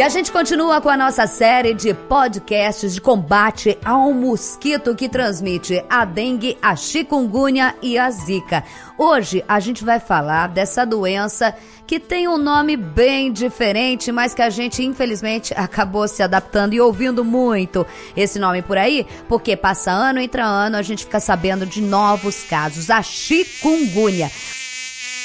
E 0.00 0.02
a 0.02 0.08
gente 0.08 0.32
continua 0.32 0.80
com 0.80 0.88
a 0.88 0.96
nossa 0.96 1.26
série 1.26 1.74
de 1.74 1.92
podcasts 1.92 2.94
de 2.94 3.02
combate 3.02 3.76
ao 3.84 4.14
mosquito 4.14 4.96
que 4.96 5.10
transmite 5.10 5.84
a 5.90 6.06
dengue, 6.06 6.56
a 6.62 6.74
chikungunya 6.74 7.74
e 7.82 7.98
a 7.98 8.10
zika. 8.10 8.64
Hoje 8.96 9.44
a 9.46 9.60
gente 9.60 9.84
vai 9.84 10.00
falar 10.00 10.48
dessa 10.48 10.86
doença 10.86 11.54
que 11.86 12.00
tem 12.00 12.26
um 12.26 12.38
nome 12.38 12.78
bem 12.78 13.30
diferente, 13.30 14.10
mas 14.10 14.32
que 14.32 14.40
a 14.40 14.48
gente 14.48 14.82
infelizmente 14.82 15.52
acabou 15.54 16.08
se 16.08 16.22
adaptando 16.22 16.72
e 16.72 16.80
ouvindo 16.80 17.22
muito 17.22 17.86
esse 18.16 18.38
nome 18.38 18.62
por 18.62 18.78
aí, 18.78 19.06
porque 19.28 19.54
passa 19.54 19.90
ano 19.90 20.18
entra 20.18 20.46
ano 20.46 20.78
a 20.78 20.82
gente 20.82 21.04
fica 21.04 21.20
sabendo 21.20 21.66
de 21.66 21.82
novos 21.82 22.42
casos, 22.44 22.88
a 22.88 23.02
chikungunya. 23.02 24.30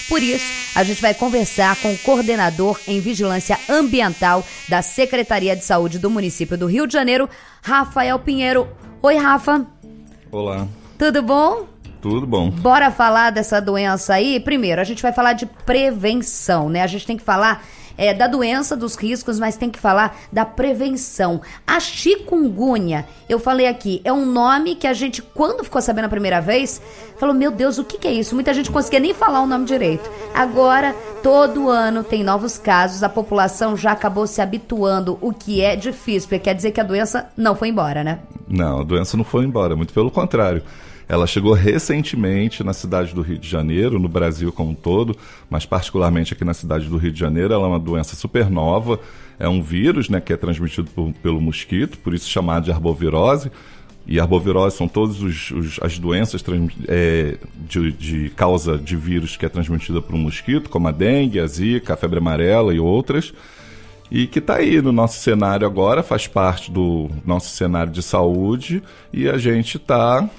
Por 0.08 0.22
isso, 0.22 0.46
a 0.76 0.84
gente 0.84 1.02
vai 1.02 1.14
conversar 1.14 1.76
com 1.78 1.92
o 1.92 1.98
coordenador 1.98 2.80
em 2.88 3.00
vigilância 3.00 3.58
ambiental 3.68 4.46
da 4.70 4.82
Secretaria 4.82 5.56
de 5.56 5.64
Saúde 5.64 5.98
do 5.98 6.10
município 6.10 6.58
do 6.58 6.68
Rio 6.68 6.86
de 6.86 6.94
Janeiro, 6.94 7.28
Rafael 7.62 8.20
Pinheiro. 8.20 8.68
Oi, 9.02 9.18
Rafa. 9.18 9.66
Olá. 10.32 10.68
Tudo 10.98 11.22
bom? 11.22 11.68
Tudo 12.02 12.28
bom. 12.28 12.52
Bora 12.52 12.92
falar 12.92 13.32
dessa 13.32 13.60
doença 13.60 14.14
aí? 14.14 14.40
Primeiro, 14.40 14.80
a 14.80 14.84
gente 14.84 15.02
vai 15.02 15.12
falar 15.12 15.34
de 15.34 15.48
prevenção, 15.48 16.70
né? 16.70 16.84
A 16.84 16.88
gente 16.88 17.08
tem 17.08 17.18
que 17.18 17.24
falar 17.24 17.66
é, 17.98 18.14
da 18.14 18.28
doença, 18.28 18.76
dos 18.76 18.96
riscos, 18.96 19.40
mas 19.40 19.58
tem 19.58 19.70
que 19.70 19.80
falar 19.80 20.18
da 20.32 20.46
prevenção. 20.46 21.42
A 21.66 21.80
chikungunya, 21.80 23.06
eu 23.28 23.40
falei 23.40 23.68
aqui, 23.68 24.02
é 24.04 24.12
um 24.12 24.26
nome 24.26 24.76
que 24.76 24.88
a 24.88 24.94
gente, 24.94 25.22
quando 25.22 25.64
ficou 25.64 25.82
sabendo 25.82 26.06
a 26.06 26.10
primeira 26.10 26.40
vez, 26.42 26.82
falou: 27.18 27.36
Meu 27.36 27.52
Deus, 27.52 27.78
o 27.78 27.84
que, 27.84 27.98
que 27.98 28.08
é 28.08 28.14
isso? 28.14 28.36
Muita 28.36 28.54
gente 28.54 28.72
conseguia 28.72 29.00
nem 29.00 29.14
falar 29.14 29.42
o 29.42 29.48
nome 29.48 29.66
direito. 29.66 30.10
Agora, 30.34 30.96
todo 31.22 31.70
ano 31.70 32.04
tem 32.04 32.24
novos 32.24 32.58
casos, 32.58 33.04
a 33.04 33.10
população 33.10 33.76
já 33.76 33.92
acabou 33.92 34.28
se 34.28 34.42
habituando, 34.42 35.18
o 35.22 35.34
que 35.34 35.62
é 35.62 35.76
difícil, 35.76 36.30
porque 36.30 36.46
quer 36.46 36.56
dizer 36.56 36.72
que 36.72 36.82
a 36.82 36.84
doença 36.84 37.30
não 37.36 37.56
foi 37.56 37.70
embora, 37.70 38.04
né? 38.04 38.20
Não, 38.48 38.82
a 38.82 38.84
doença 38.84 39.18
não 39.18 39.24
foi 39.24 39.44
embora, 39.44 39.76
muito 39.76 39.94
pelo 39.94 40.12
contrário. 40.12 40.62
Ela 41.08 41.28
chegou 41.28 41.54
recentemente 41.54 42.64
na 42.64 42.74
cidade 42.74 43.14
do 43.14 43.22
Rio 43.22 43.38
de 43.38 43.48
Janeiro, 43.48 44.00
no 44.00 44.10
Brasil 44.10 44.52
como 44.52 44.72
um 44.72 44.76
todo, 44.76 45.16
mas 45.50 45.66
particularmente 45.66 46.34
aqui 46.34 46.44
na 46.44 46.54
cidade 46.54 46.88
do 46.88 46.98
Rio 46.98 47.12
de 47.12 47.20
Janeiro. 47.20 47.54
Ela 47.54 47.66
é 47.66 47.68
uma 47.68 47.80
doença 47.80 48.16
super 48.16 48.50
nova, 48.50 49.00
é 49.40 49.48
um 49.48 49.62
vírus 49.62 50.10
né, 50.10 50.20
que 50.20 50.34
é 50.34 50.38
transmitido 50.38 50.90
por, 50.92 51.14
pelo 51.22 51.40
mosquito, 51.40 51.98
por 52.00 52.14
isso 52.14 52.30
chamado 52.30 52.66
de 52.66 52.72
arbovirose. 52.72 53.52
E 54.08 54.20
arbovirose 54.20 54.78
são 54.78 54.88
todas 54.88 55.18
as 55.82 55.98
doenças 55.98 56.44
é, 56.88 57.38
de, 57.68 57.92
de, 57.92 58.30
causa 58.30 58.78
de 58.78 58.96
vírus 58.96 59.36
que 59.36 59.46
é 59.46 59.50
transmitida 59.50 60.00
por 60.00 60.14
um 60.14 60.20
mosquito, 60.20 60.70
como 60.70 60.88
a 60.88 60.92
dengue, 60.92 61.40
a 61.40 61.48
zika, 61.48 61.94
a 61.94 61.98
febre 61.98 62.20
amarela 62.20 62.74
e 62.74 62.80
outras. 62.80 63.34
E 64.12 64.28
que 64.28 64.38
está 64.38 64.58
aí 64.58 64.80
no 64.80 64.92
nosso 64.92 65.20
cenário 65.20 65.66
agora, 65.66 66.04
faz 66.04 66.28
parte 66.28 66.72
do 66.72 67.10
nosso 67.26 67.50
cenário 67.56 67.92
de 67.92 68.04
saúde 68.04 68.84
e 69.12 69.28
a 69.28 69.40
gente 69.40 69.78
está 69.78 70.30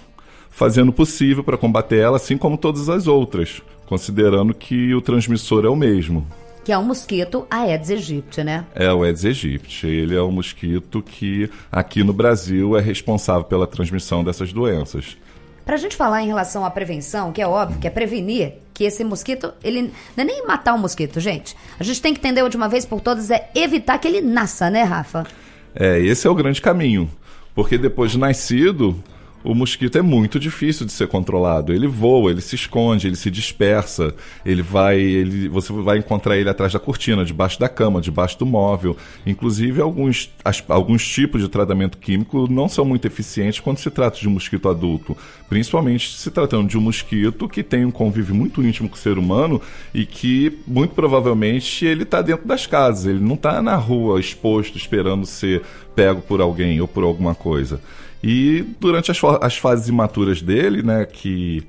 fazendo 0.57 0.89
o 0.89 0.93
possível 0.93 1.45
para 1.45 1.59
combater 1.59 1.99
ela, 1.99 2.17
assim 2.17 2.39
como 2.39 2.57
todas 2.57 2.89
as 2.89 3.07
outras, 3.07 3.61
considerando 3.85 4.55
que 4.55 4.95
o 4.95 5.03
transmissor 5.03 5.67
é 5.67 5.69
o 5.69 5.77
mesmo. 5.77 6.27
Que 6.65 6.73
é 6.73 6.79
o 6.79 6.83
mosquito 6.83 7.47
Aedes 7.51 7.91
aegypti, 7.91 8.43
né? 8.43 8.65
É 8.75 8.91
o 8.91 9.03
Aedes 9.03 9.27
aegypti. 9.27 9.87
Ele 9.87 10.17
é 10.17 10.21
o 10.21 10.33
mosquito 10.33 11.03
que 11.03 11.51
aqui 11.71 12.03
no 12.03 12.13
Brasil 12.15 12.77
é 12.77 12.81
responsável 12.81 13.45
pela 13.45 13.67
transmissão 13.67 14.25
dessas 14.25 14.51
doenças. 14.51 15.19
Para 15.63 15.75
a 15.75 15.79
gente 15.79 15.95
falar 15.95 16.23
em 16.23 16.27
relação 16.27 16.65
à 16.65 16.71
prevenção, 16.71 17.33
que 17.33 17.43
é 17.43 17.47
óbvio, 17.47 17.79
que 17.79 17.87
é 17.87 17.91
prevenir 17.91 18.55
que 18.73 18.85
esse 18.85 19.05
mosquito, 19.05 19.53
ele 19.63 19.83
não 20.17 20.23
é 20.23 20.25
nem 20.25 20.47
matar 20.47 20.75
o 20.75 20.79
mosquito, 20.79 21.21
gente. 21.21 21.55
A 21.79 21.85
gente 21.85 22.01
tem 22.01 22.15
que 22.15 22.19
entender 22.19 22.49
de 22.49 22.57
uma 22.57 22.69
vez 22.69 22.87
por 22.87 23.03
todas 23.03 23.31
é 23.31 23.51
evitar 23.55 23.99
que 23.99 24.09
ele 24.09 24.23
nasça, 24.23 24.71
né, 24.71 24.85
Rafa? 24.85 25.27
É, 25.75 26.01
esse 26.01 26.27
é 26.27 26.31
o 26.31 26.35
grande 26.35 26.63
caminho. 26.63 27.11
Porque 27.55 27.77
depois 27.77 28.11
de 28.11 28.19
nascido, 28.19 29.03
o 29.47 29.55
mosquito 29.55 29.97
é 29.97 30.03
muito 30.03 30.41
difícil 30.41 30.85
de 30.85 30.93
ser 30.93 31.07
controlado. 31.07 31.73
Ele 31.73 31.87
voa, 31.87 32.31
ele 32.31 32.41
se 32.41 32.57
esconde, 32.57 33.07
ele 33.07 33.17
se 33.17 33.31
dispersa, 33.31 34.15
ele 34.45 34.61
vai, 34.61 34.99
ele, 34.99 35.49
você 35.49 35.73
vai 35.73 35.99
encontrar 35.99 36.37
ele 36.37 36.49
atrás 36.49 36.73
da 36.73 36.81
cortina, 36.81 37.25
debaixo 37.25 37.59
da 37.61 37.69
cama, 37.69 38.01
debaixo 38.01 38.39
do 38.39 38.45
móvel. 38.45 38.97
Inclusive, 39.25 39.81
alguns, 39.81 40.31
as, 40.45 40.63
alguns 40.69 41.07
tipos 41.07 41.41
de 41.41 41.49
tratamento 41.49 41.97
químico 41.99 42.51
não 42.51 42.69
são 42.69 42.85
muito 42.85 43.07
eficientes 43.07 43.61
quando 43.61 43.79
se 43.79 43.91
trata 43.91 44.19
de 44.19 44.29
um 44.29 44.33
mosquito 44.33 44.69
adulto, 44.69 45.17
principalmente 45.49 46.17
se 46.17 46.31
tratando 46.31 46.69
de 46.69 46.77
um 46.77 46.81
mosquito 46.81 47.49
que 47.49 47.63
tem 47.63 47.85
um 47.85 47.91
convívio 47.91 48.35
muito 48.35 48.63
íntimo 48.65 48.89
com 48.89 48.97
o 48.97 48.99
ser 48.99 49.17
humano 49.17 49.63
e 49.95 50.05
que, 50.05 50.59
muito 50.67 50.95
provavelmente, 50.95 51.87
ele 51.87 52.03
está 52.03 52.21
dentro 52.21 52.47
das 52.47 52.67
casas, 52.67 53.07
ele 53.07 53.21
não 53.21 53.35
está 53.35 53.63
na 53.63 53.77
rua 53.77 54.19
exposto 54.19 54.77
esperando 54.77 55.25
ser 55.25 55.63
pego 55.95 56.21
por 56.21 56.41
alguém 56.41 56.81
ou 56.81 56.89
por 56.89 57.05
alguma 57.05 57.35
coisa. 57.35 57.81
E 58.23 58.65
durante 58.81 59.11
as, 59.11 59.21
as 59.41 59.57
fases 59.57 59.89
imaturas 59.89 60.43
dele, 60.43 60.83
né, 60.83 61.05
que 61.05 61.63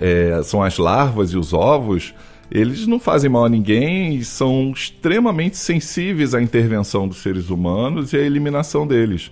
é, 0.00 0.40
são 0.42 0.62
as 0.62 0.78
larvas 0.78 1.32
e 1.32 1.36
os 1.36 1.52
ovos, 1.52 2.14
eles 2.50 2.86
não 2.86 2.98
fazem 2.98 3.28
mal 3.28 3.44
a 3.44 3.48
ninguém 3.48 4.16
e 4.16 4.24
são 4.24 4.72
extremamente 4.72 5.56
sensíveis 5.56 6.34
à 6.34 6.40
intervenção 6.40 7.06
dos 7.06 7.18
seres 7.18 7.50
humanos 7.50 8.12
e 8.12 8.16
à 8.16 8.20
eliminação 8.20 8.86
deles. 8.86 9.30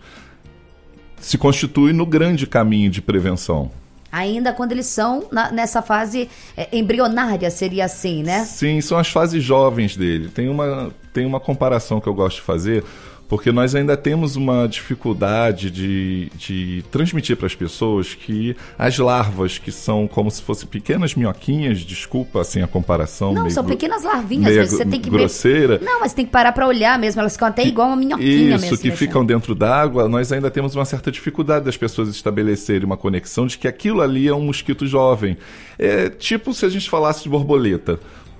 Se 1.18 1.38
constitui 1.38 1.92
no 1.92 2.04
grande 2.04 2.46
caminho 2.46 2.90
de 2.90 3.00
prevenção. 3.00 3.70
Ainda 4.12 4.52
quando 4.52 4.72
eles 4.72 4.86
são 4.86 5.26
na, 5.32 5.50
nessa 5.50 5.82
fase 5.82 6.28
é, 6.56 6.68
embrionária, 6.72 7.50
seria 7.50 7.86
assim, 7.86 8.22
né? 8.22 8.44
Sim, 8.44 8.80
são 8.80 8.98
as 8.98 9.08
fases 9.08 9.42
jovens 9.42 9.96
dele. 9.96 10.28
Tem 10.28 10.48
uma, 10.48 10.90
tem 11.12 11.26
uma 11.26 11.40
comparação 11.40 12.00
que 12.00 12.06
eu 12.06 12.14
gosto 12.14 12.36
de 12.36 12.42
fazer 12.42 12.84
porque 13.28 13.50
nós 13.50 13.74
ainda 13.74 13.96
temos 13.96 14.36
uma 14.36 14.66
dificuldade 14.66 15.70
de, 15.70 16.30
de 16.36 16.84
transmitir 16.90 17.36
para 17.36 17.46
as 17.46 17.54
pessoas 17.54 18.14
que 18.14 18.56
as 18.78 18.96
larvas, 18.98 19.58
que 19.58 19.72
são 19.72 20.06
como 20.06 20.30
se 20.30 20.42
fossem 20.42 20.68
pequenas 20.68 21.14
minhoquinhas, 21.14 21.80
desculpa 21.80 22.40
assim 22.40 22.62
a 22.62 22.66
comparação. 22.66 23.32
Não, 23.32 23.50
são 23.50 23.64
pequenas 23.64 24.04
larvinhas, 24.04 24.56
mas 24.56 24.70
você 24.70 24.84
tem 24.84 25.00
que 25.00 25.10
grosseira. 25.10 25.80
Não, 25.82 26.00
mas 26.00 26.12
tem 26.12 26.24
que 26.24 26.30
parar 26.30 26.52
para 26.52 26.66
olhar 26.66 26.98
mesmo, 26.98 27.20
elas 27.20 27.32
ficam 27.32 27.48
até 27.48 27.64
igual 27.64 27.88
uma 27.88 27.96
minhoquinha 27.96 28.56
Isso, 28.56 28.64
mesmo. 28.70 28.78
que 28.78 28.90
ficam 28.92 29.24
dentro 29.24 29.54
d'água, 29.54 30.08
nós 30.08 30.30
ainda 30.30 30.50
temos 30.50 30.74
uma 30.74 30.84
certa 30.84 31.10
dificuldade 31.10 31.64
das 31.64 31.76
pessoas 31.76 32.08
estabelecerem 32.08 32.84
uma 32.84 32.96
conexão 32.96 33.46
de 33.46 33.58
que 33.58 33.66
aquilo 33.66 34.02
ali 34.02 34.28
é 34.28 34.34
um 34.34 34.42
mosquito 34.42 34.86
jovem. 34.86 35.36
É 35.78 36.08
tipo 36.08 36.54
se 36.54 36.64
a 36.64 36.68
gente 36.68 36.88
falasse 36.88 37.24
de 37.24 37.28
borboleta. 37.28 37.98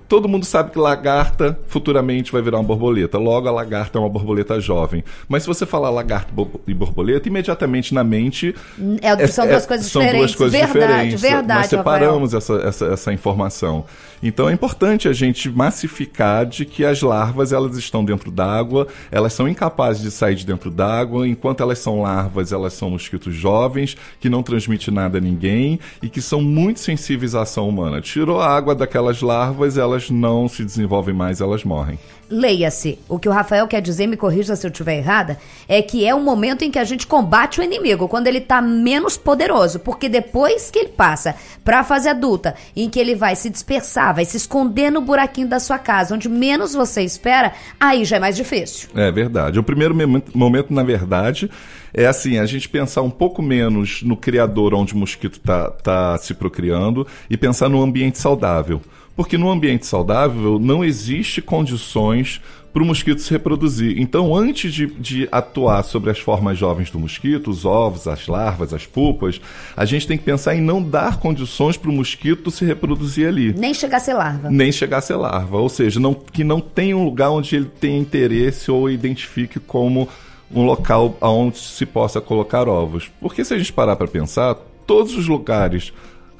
Todo 0.09 0.29
mundo 0.29 0.45
sabe 0.45 0.71
que 0.71 0.79
lagarta 0.79 1.59
futuramente 1.67 2.31
vai 2.31 2.41
virar 2.41 2.59
uma 2.59 2.65
borboleta. 2.65 3.19
Logo, 3.19 3.49
a 3.49 3.51
lagarta 3.51 3.99
é 3.99 4.01
uma 4.01 4.09
borboleta 4.09 4.61
jovem. 4.61 5.03
Mas 5.29 5.43
se 5.43 5.49
você 5.49 5.67
falar 5.67 5.91
lagarto 5.91 6.33
e 6.67 6.75
borboleta, 6.75 7.29
imediatamente 7.29 7.93
na 7.93 8.05
mente. 8.05 8.55
É, 9.03 9.27
são 9.27 9.45
é, 9.45 9.49
duas 9.49 9.67
coisas 9.67 9.87
são 9.87 10.03
diferentes. 10.03 10.27
Duas 10.29 10.35
coisas 10.37 10.61
verdade, 10.61 10.83
diferentes. 10.83 11.21
verdade. 11.21 11.61
Nós 11.61 11.67
separamos 11.67 12.35
essa, 12.35 12.55
essa, 12.55 12.87
essa, 12.87 13.13
informação. 13.13 13.85
Então 14.23 14.49
é 14.49 14.53
importante 14.53 15.09
a 15.09 15.13
gente 15.13 15.51
massificar 15.51 16.47
de 16.47 16.65
que 16.65 16.85
as 16.85 17.03
larvas 17.03 17.53
elas 17.53 17.77
estão 17.77 18.05
dentro 18.05 18.31
d'água, 18.31 18.87
elas 19.11 19.33
são 19.33 19.49
incapazes 19.49 20.03
de 20.03 20.11
sair 20.11 20.35
de 20.35 20.47
dentro 20.47 20.71
d'água. 20.71 21.27
Enquanto 21.27 21.63
elas 21.63 21.79
são 21.79 22.03
larvas, 22.03 22.53
elas 22.53 22.73
são 22.73 22.91
mosquitos 22.91 23.35
jovens, 23.35 23.97
que 24.21 24.29
não 24.29 24.43
transmitem 24.43 24.95
nada 24.95 25.19
a 25.19 25.21
ninguém 25.21 25.81
e 26.03 26.09
que 26.09 26.23
são 26.23 26.41
muito 26.41 26.81
sensíveis 26.81 27.35
à 27.35 27.43
ação 27.43 27.69
humana. 27.69 28.01
Tirou 28.01 28.41
a 28.41 28.49
água 28.49 28.75
daquelas 28.75 29.21
larvas, 29.21 29.77
elas 29.77 29.96
elas 29.97 30.11
não 30.11 30.47
se 30.47 30.63
desenvolvem 30.63 31.15
mais, 31.15 31.41
elas 31.41 31.65
morrem. 31.65 31.99
Leia-se. 32.29 32.99
O 33.09 33.19
que 33.19 33.29
o 33.29 33.33
Rafael 33.33 33.67
quer 33.67 33.81
dizer, 33.81 34.07
me 34.07 34.17
corrija 34.17 34.55
se 34.55 34.67
eu 34.67 34.71
estiver 34.71 34.99
errada, 34.99 35.39
é 35.67 35.81
que 35.81 36.07
é 36.07 36.15
o 36.15 36.21
momento 36.21 36.63
em 36.63 36.71
que 36.71 36.79
a 36.79 36.85
gente 36.85 37.07
combate 37.07 37.61
o 37.61 37.63
inimigo, 37.63 38.09
quando 38.09 38.27
ele 38.27 38.39
está 38.39 38.61
menos 38.61 39.17
poderoso. 39.17 39.79
Porque 39.79 40.09
depois 40.09 40.71
que 40.71 40.79
ele 40.79 40.89
passa 40.89 41.35
para 41.65 41.81
a 41.81 41.85
fase 41.85 42.09
adulta, 42.09 42.55
em 42.75 42.91
que 42.91 42.99
ele 42.99 43.15
vai 43.15 43.35
se 43.35 43.49
dispersar, 43.49 44.15
vai 44.15 44.25
se 44.25 44.37
esconder 44.37 44.91
no 44.91 45.01
buraquinho 45.01 45.49
da 45.49 45.59
sua 45.59 45.79
casa, 45.79 46.15
onde 46.15 46.29
menos 46.29 46.75
você 46.75 47.03
espera, 47.03 47.53
aí 47.81 48.05
já 48.05 48.17
é 48.17 48.21
mais 48.21 48.37
difícil. 48.37 48.89
É 48.95 49.11
verdade. 49.11 49.59
O 49.59 49.63
primeiro 49.63 49.95
momento, 50.35 50.75
na 50.75 50.83
verdade, 50.83 51.51
é 51.95 52.07
assim, 52.07 52.39
a 52.39 52.47
gente 52.47 52.69
pensar 52.69 53.03
um 53.03 53.11
pouco 53.11 53.41
menos 53.41 54.03
no 54.03 54.17
criador 54.17 54.75
onde 54.75 54.95
o 54.95 54.97
mosquito 54.99 55.39
está 55.39 55.71
tá 55.71 56.19
se 56.19 56.35
procriando 56.35 57.07
e 57.31 57.37
pensar 57.37 57.69
no 57.69 57.83
ambiente 57.83 58.19
saudável. 58.19 58.83
Porque 59.17 59.39
no 59.39 59.51
ambiente 59.51 59.87
saudável 59.87 60.59
não 60.59 60.85
existe 60.85 61.41
condições 61.41 62.41
para 62.77 62.83
o 62.83 62.87
mosquito 62.87 63.23
se 63.23 63.31
reproduzir. 63.31 63.99
Então, 63.99 64.37
antes 64.37 64.71
de, 64.71 64.87
de, 64.87 65.27
atuar 65.33 65.83
sobre 65.83 66.11
as 66.11 66.19
formas 66.19 66.59
jovens 66.59 66.91
do 66.91 66.99
mosquito, 66.99 67.49
os 67.49 67.65
ovos, 67.65 68.07
as 68.07 68.27
larvas, 68.27 68.75
as 68.75 68.85
pupas, 68.85 69.41
a 69.75 69.87
gente 69.87 70.07
tem 70.07 70.19
que 70.19 70.25
pensar 70.25 70.55
em 70.55 70.61
não 70.61 70.83
dar 70.83 71.19
condições 71.19 71.79
para 71.79 71.89
o 71.91 71.95
mosquito 71.95 72.51
se 72.51 72.67
reproduzir 72.67 73.29
ali. 73.29 73.55
Nem 73.55 73.73
chegar 73.73 73.97
a 73.97 74.01
ser 74.01 74.13
larva. 74.13 74.51
Nem 74.51 74.71
chegar 74.71 74.99
a 74.99 75.01
ser 75.01 75.17
larva. 75.17 75.57
Ou 75.57 75.71
seja, 75.71 75.99
não, 75.99 76.13
que 76.13 76.45
não 76.45 76.61
tenha 76.61 76.95
um 76.95 77.05
lugar 77.07 77.31
onde 77.31 77.57
ele 77.57 77.71
tenha 77.81 77.99
interesse 77.99 78.71
ou 78.71 78.91
identifique 78.91 79.59
como 79.59 80.07
um 80.55 80.63
local 80.63 81.17
onde 81.23 81.57
se 81.57 81.87
possa 81.87 82.21
colocar 82.21 82.69
ovos. 82.69 83.11
Porque 83.23 83.43
se 83.43 83.55
a 83.55 83.59
gente 83.59 83.73
parar 83.73 83.97
para 83.97 84.07
pensar, 84.07 84.55
todos 84.87 85.17
os 85.17 85.27
lugares 85.27 85.95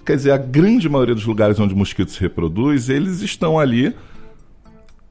quer 0.07 0.17
dizer, 0.17 0.31
a 0.31 0.39
grande 0.39 0.89
maioria 0.89 1.15
dos 1.15 1.27
lugares 1.27 1.59
onde 1.59 1.75
o 1.75 1.77
mosquito 1.77 2.11
se 2.11 2.21
reproduz, 2.21 2.89
eles 2.89 3.21
estão 3.21 3.59
ali 3.59 3.95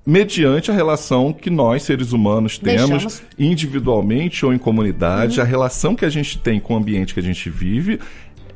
mediante 0.06 0.71
a 0.71 0.74
relação 0.74 1.33
que 1.33 1.50
nós, 1.50 1.83
seres 1.83 2.13
humanos, 2.13 2.57
temos 2.57 2.89
Deixamos. 2.89 3.24
individualmente 3.38 4.45
ou 4.45 4.53
em 4.53 4.57
comunidade, 4.57 5.42
a 5.42 5.44
relação 5.44 5.95
que 5.95 6.06
a 6.06 6.09
gente 6.09 6.38
tem 6.38 6.59
com 6.59 6.75
o 6.75 6.77
ambiente 6.77 7.13
que 7.13 7.19
a 7.19 7.24
gente 7.24 7.50
vive 7.50 8.00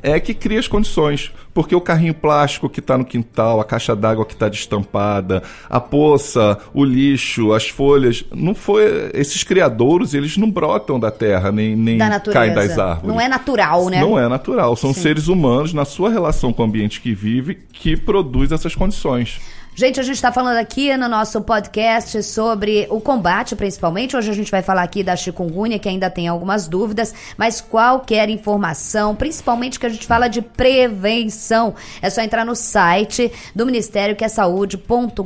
é 0.01 0.19
que 0.19 0.33
cria 0.33 0.59
as 0.59 0.67
condições. 0.67 1.31
Porque 1.53 1.75
o 1.75 1.81
carrinho 1.81 2.13
plástico 2.13 2.69
que 2.69 2.79
está 2.79 2.97
no 2.97 3.03
quintal, 3.03 3.59
a 3.59 3.65
caixa 3.65 3.95
d'água 3.95 4.25
que 4.25 4.33
está 4.33 4.47
destampada, 4.47 5.43
a 5.69 5.79
poça, 5.79 6.57
o 6.73 6.85
lixo, 6.85 7.53
as 7.53 7.67
folhas, 7.67 8.23
não 8.33 8.53
foi. 8.53 9.09
Esses 9.13 9.43
criadouros, 9.43 10.13
eles 10.13 10.37
não 10.37 10.49
brotam 10.49 10.99
da 10.99 11.11
terra, 11.11 11.51
nem, 11.51 11.75
nem 11.75 11.97
Da 11.97 12.19
caem 12.19 12.53
das 12.53 12.77
árvores. 12.77 13.09
Não 13.13 13.19
é 13.19 13.27
natural, 13.27 13.89
né? 13.89 13.99
Não 13.99 14.17
é 14.17 14.27
natural. 14.27 14.75
São 14.75 14.93
Sim. 14.93 15.01
seres 15.01 15.27
humanos, 15.27 15.73
na 15.73 15.85
sua 15.85 16.09
relação 16.09 16.53
com 16.53 16.61
o 16.61 16.65
ambiente 16.65 17.01
que 17.01 17.13
vive, 17.13 17.55
que 17.73 17.97
produz 17.97 18.51
essas 18.51 18.75
condições. 18.75 19.39
Gente, 19.79 19.97
a 19.97 20.03
gente 20.03 20.15
está 20.15 20.29
falando 20.29 20.57
aqui 20.57 20.97
no 20.97 21.07
nosso 21.07 21.39
podcast 21.39 22.21
sobre 22.23 22.85
o 22.89 22.99
combate, 22.99 23.55
principalmente. 23.55 24.13
Hoje 24.13 24.29
a 24.29 24.33
gente 24.33 24.51
vai 24.51 24.61
falar 24.61 24.83
aqui 24.83 25.01
da 25.01 25.15
chikungunya, 25.15 25.79
que 25.79 25.87
ainda 25.87 26.09
tem 26.09 26.27
algumas 26.27 26.67
dúvidas, 26.67 27.15
mas 27.37 27.61
qualquer 27.61 28.29
informação, 28.29 29.15
principalmente 29.15 29.79
que 29.79 29.85
a 29.85 29.89
gente 29.89 30.05
fala 30.05 30.27
de 30.27 30.41
prevenção, 30.41 31.73
é 32.01 32.09
só 32.09 32.19
entrar 32.19 32.45
no 32.45 32.57
site 32.57 33.31
do 33.55 33.65
Ministério, 33.65 34.17
que 34.17 34.25
é 34.25 34.27
saúde.gov.br 34.27 35.23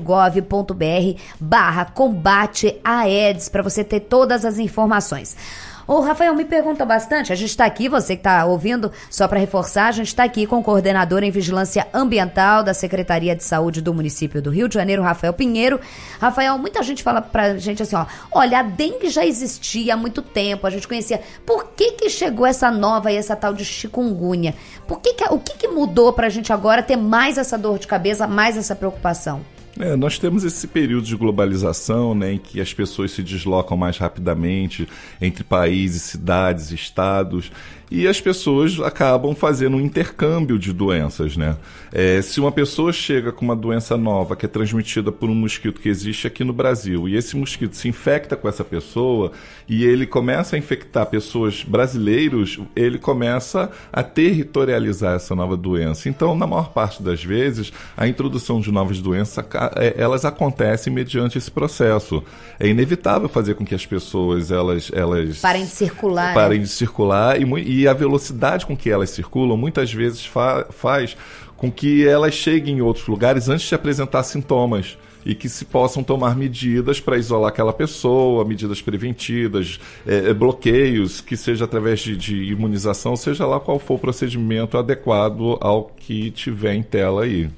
barra 1.40 1.86
combate 1.86 2.80
a 2.84 3.06
para 3.52 3.64
você 3.64 3.84
ter 3.84 4.02
todas 4.02 4.46
as 4.46 4.60
informações. 4.60 5.36
Ô, 5.86 6.00
Rafael, 6.00 6.34
me 6.34 6.46
pergunta 6.46 6.86
bastante. 6.86 7.34
A 7.34 7.36
gente 7.36 7.50
está 7.50 7.66
aqui, 7.66 7.90
você 7.90 8.16
que 8.16 8.22
está 8.22 8.46
ouvindo, 8.46 8.92
só 9.10 9.28
para 9.28 9.40
reforçar, 9.40 9.88
a 9.88 9.92
gente 9.92 10.08
está 10.08 10.24
aqui 10.24 10.48
com 10.48 10.60
o 10.60 10.64
coordenador 10.64 11.24
em 11.24 11.32
vigilância 11.32 11.88
ambiental 11.94 12.64
da 12.64 12.74
Secretaria 12.74 13.36
de 13.36 13.44
Saúde 13.44 13.82
do 13.82 13.94
município 13.94 14.42
do 14.42 14.50
Rio 14.50 14.70
de 14.70 14.76
Janeiro, 14.76 15.04
Rafael 15.04 15.34
Pinheiro. 15.34 15.80
Rafael, 16.22 16.58
muita 16.58 16.82
gente 16.84 17.04
fala 17.04 17.22
pra 17.22 17.58
gente 17.58 17.84
assim, 17.84 17.98
ó, 17.98 18.06
olha, 18.32 18.60
a 18.60 18.64
dengue 18.64 19.10
já 19.10 19.26
existia 19.26 19.96
há 19.96 19.98
muito 19.98 20.22
tempo, 20.22 20.66
a 20.66 20.70
gente 20.70 20.88
conhecia. 20.88 21.22
Por 21.46 21.66
que 21.76 21.92
que 21.92 22.10
chegou 22.10 22.46
essa 22.46 22.72
nova 22.72 23.12
e 23.12 23.18
essa 23.18 23.36
tal 23.36 23.54
de 23.54 23.66
chikungunya? 23.66 24.56
Por 24.88 25.02
que 25.02 25.14
que, 25.14 25.24
o 25.26 25.40
que 25.40 25.58
que 25.58 25.68
mudou 25.68 26.14
pra 26.14 26.30
gente 26.30 26.54
agora 26.54 26.82
ter 26.82 26.96
mais 26.96 27.38
essa 27.38 27.58
dor 27.58 27.78
de 27.78 27.88
cabeça, 27.88 28.26
mais 28.26 28.56
essa 28.56 28.76
preocupação? 28.76 29.53
É, 29.80 29.96
nós 29.96 30.20
temos 30.20 30.44
esse 30.44 30.68
período 30.68 31.06
de 31.06 31.16
globalização, 31.16 32.14
né, 32.14 32.34
em 32.34 32.38
que 32.38 32.62
as 32.62 32.74
pessoas 32.74 33.12
se 33.12 33.24
deslocam 33.24 33.76
mais 33.76 33.98
rapidamente 33.98 34.88
entre 35.20 35.44
países, 35.44 36.04
cidades, 36.04 36.72
estados, 36.72 37.52
e 37.96 38.08
as 38.08 38.20
pessoas 38.20 38.80
acabam 38.80 39.36
fazendo 39.36 39.78
um 39.78 39.80
intercâmbio 39.80 40.58
de 40.58 40.74
doenças, 40.74 41.38
né? 41.38 41.56
É, 41.92 42.20
se 42.24 42.40
uma 42.40 42.52
pessoa 42.52 42.92
chega 42.92 43.32
com 43.32 43.46
uma 43.46 43.56
doença 43.56 43.96
nova 43.96 44.36
que 44.36 44.48
é 44.48 44.50
transmitida 44.50 45.12
por 45.12 45.30
um 45.30 45.36
mosquito 45.36 45.80
que 45.80 45.88
existe 45.90 46.26
aqui 46.26 46.44
no 46.44 46.52
Brasil, 46.52 47.08
e 47.08 47.16
esse 47.16 47.38
mosquito 47.38 47.76
se 47.76 47.88
infecta 47.88 48.36
com 48.36 48.50
essa 48.50 48.64
pessoa, 48.64 49.32
e 49.70 49.86
ele 49.86 50.08
começa 50.08 50.56
a 50.56 50.60
infectar 50.60 51.06
pessoas 51.06 51.64
brasileiros, 51.64 52.60
ele 52.76 52.98
começa 52.98 53.70
a 53.92 54.02
territorializar 54.02 55.16
essa 55.16 55.36
nova 55.36 55.56
doença. 55.56 56.10
Então, 56.10 56.36
na 56.36 56.48
maior 56.48 56.70
parte 56.72 57.04
das 57.04 57.24
vezes, 57.24 57.72
a 57.96 58.08
introdução 58.08 58.60
de 58.60 58.72
novas 58.72 59.00
doenças, 59.00 59.46
é, 59.76 59.94
elas 59.98 60.26
acontecem 60.26 60.92
mediante 60.92 61.38
esse 61.38 61.52
processo. 61.52 62.24
É 62.60 62.68
inevitável 62.68 63.30
fazer 63.30 63.54
com 63.54 63.64
que 63.66 63.76
as 63.76 63.86
pessoas 63.86 64.50
elas 64.52 64.90
elas 64.94 65.40
Parem 65.40 65.64
de 65.66 65.70
circular. 65.72 66.34
parem 66.34 66.62
de 66.62 66.68
circular 66.68 67.40
e, 67.40 67.46
mui- 67.46 67.83
e 67.84 67.88
a 67.88 67.94
velocidade 67.94 68.66
com 68.66 68.76
que 68.76 68.90
elas 68.90 69.10
circulam 69.10 69.58
muitas 69.58 69.94
vezes 69.94 70.26
fa- 70.26 70.66
faz 70.72 71.16
com 71.58 71.72
que 71.72 72.06
elas 72.08 72.34
cheguem 72.34 72.78
em 72.78 72.82
outros 72.82 73.08
lugares 73.08 73.48
antes 73.50 73.68
de 73.68 73.76
apresentar 73.76 74.24
sintomas 74.24 74.98
e 75.26 75.34
que 75.34 75.48
se 75.48 75.64
possam 75.64 76.04
tomar 76.04 76.36
medidas 76.36 77.00
para 77.00 77.18
isolar 77.18 77.50
aquela 77.50 77.72
pessoa, 77.72 78.44
medidas 78.44 78.82
preventivas, 78.82 79.80
eh, 80.06 80.26
eh, 80.28 80.34
bloqueios, 80.34 81.22
que 81.22 81.38
seja 81.38 81.64
através 81.64 82.02
de, 82.02 82.18
de 82.18 82.44
imunização, 82.52 83.16
seja 83.16 83.46
lá 83.46 83.58
qual 83.60 83.80
for 83.80 83.94
o 83.96 84.00
procedimento 84.00 84.78
adequado 84.78 85.58
ao 85.62 85.86
que 85.86 86.30
tiver 86.32 86.74
em 86.74 86.84
tela 86.84 87.24
aí. 87.24 87.50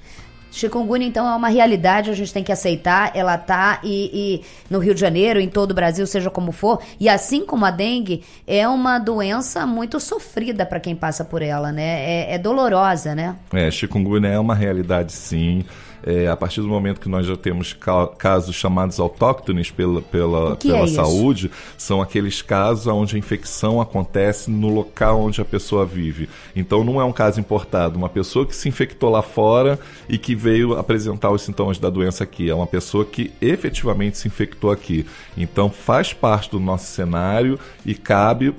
Chikungunya, 0.55 1.05
então, 1.05 1.27
é 1.27 1.35
uma 1.35 1.49
realidade, 1.49 2.09
a 2.09 2.13
gente 2.13 2.31
tem 2.33 2.41
que 2.41 2.51
aceitar, 2.51 3.11
ela 3.13 3.37
tá 3.37 3.81
e, 3.83 4.09
e 4.13 4.41
no 4.69 4.79
Rio 4.79 4.95
de 4.95 5.01
Janeiro, 5.01 5.37
em 5.37 5.49
todo 5.49 5.71
o 5.71 5.73
Brasil, 5.73 6.07
seja 6.07 6.29
como 6.29 6.53
for, 6.53 6.81
e 6.97 7.09
assim 7.09 7.45
como 7.45 7.65
a 7.65 7.71
dengue, 7.71 8.23
é 8.47 8.65
uma 8.65 8.97
doença 8.97 9.65
muito 9.67 9.99
sofrida 9.99 10.65
para 10.65 10.79
quem 10.79 10.95
passa 10.95 11.25
por 11.25 11.41
ela, 11.41 11.73
né? 11.73 11.83
É, 11.83 12.35
é 12.35 12.37
dolorosa, 12.37 13.13
né? 13.13 13.35
É, 13.53 13.69
chikungunya 13.69 14.29
é 14.29 14.39
uma 14.39 14.55
realidade 14.55 15.11
sim. 15.11 15.65
É, 16.05 16.27
a 16.27 16.35
partir 16.35 16.61
do 16.61 16.67
momento 16.67 16.99
que 17.01 17.09
nós 17.09 17.25
já 17.25 17.35
temos 17.35 17.73
ca- 17.73 18.07
casos 18.07 18.55
chamados 18.55 18.99
autóctones 18.99 19.71
pela, 19.71 20.03
pela, 20.03 20.55
pela 20.55 20.79
é 20.79 20.87
saúde, 20.87 21.49
são 21.77 21.99
aqueles 21.99 22.43
casos 22.43 22.85
onde 22.85 23.15
a 23.15 23.19
infecção 23.19 23.81
acontece 23.81 24.51
no 24.51 24.69
local 24.69 25.21
onde 25.21 25.41
a 25.41 25.45
pessoa 25.45 25.83
vive. 25.83 26.29
Então 26.55 26.83
não 26.83 27.01
é 27.01 27.03
um 27.03 27.11
caso 27.11 27.39
importado, 27.39 27.97
uma 27.97 28.07
pessoa 28.09 28.45
que 28.45 28.55
se 28.55 28.69
infectou 28.69 29.09
lá 29.09 29.23
fora 29.23 29.79
e 30.07 30.17
que 30.19 30.35
veio 30.35 30.77
apresentar 30.77 31.31
os 31.31 31.41
sintomas 31.41 31.79
da 31.79 31.89
doença 31.89 32.23
aqui. 32.23 32.49
É 32.51 32.53
uma 32.53 32.67
pessoa 32.67 33.03
que 33.03 33.31
efetivamente 33.41 34.19
se 34.19 34.27
infectou 34.27 34.69
aqui. 34.69 35.07
Então 35.35 35.71
faz 35.71 36.13
parte 36.13 36.51
do 36.51 36.59
nosso 36.59 36.85
cenário 36.85 37.59
e 37.83 37.95
cabe 37.95 38.53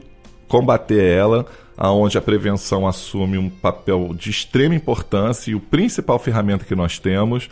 combater 0.48 1.02
ela, 1.02 1.46
aonde 1.76 2.16
a 2.16 2.22
prevenção 2.22 2.86
assume 2.86 3.36
um 3.38 3.50
papel 3.50 4.14
de 4.14 4.30
extrema 4.30 4.74
importância 4.74 5.50
e 5.50 5.54
o 5.54 5.60
principal 5.60 6.18
ferramenta 6.18 6.64
que 6.64 6.74
nós 6.74 6.98
temos 6.98 7.48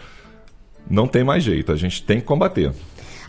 não 0.89 1.07
tem 1.07 1.25
mais 1.25 1.43
jeito, 1.43 1.73
a 1.73 1.77
gente 1.77 2.03
tem 2.03 2.21
que 2.21 2.27
combater. 2.27 2.73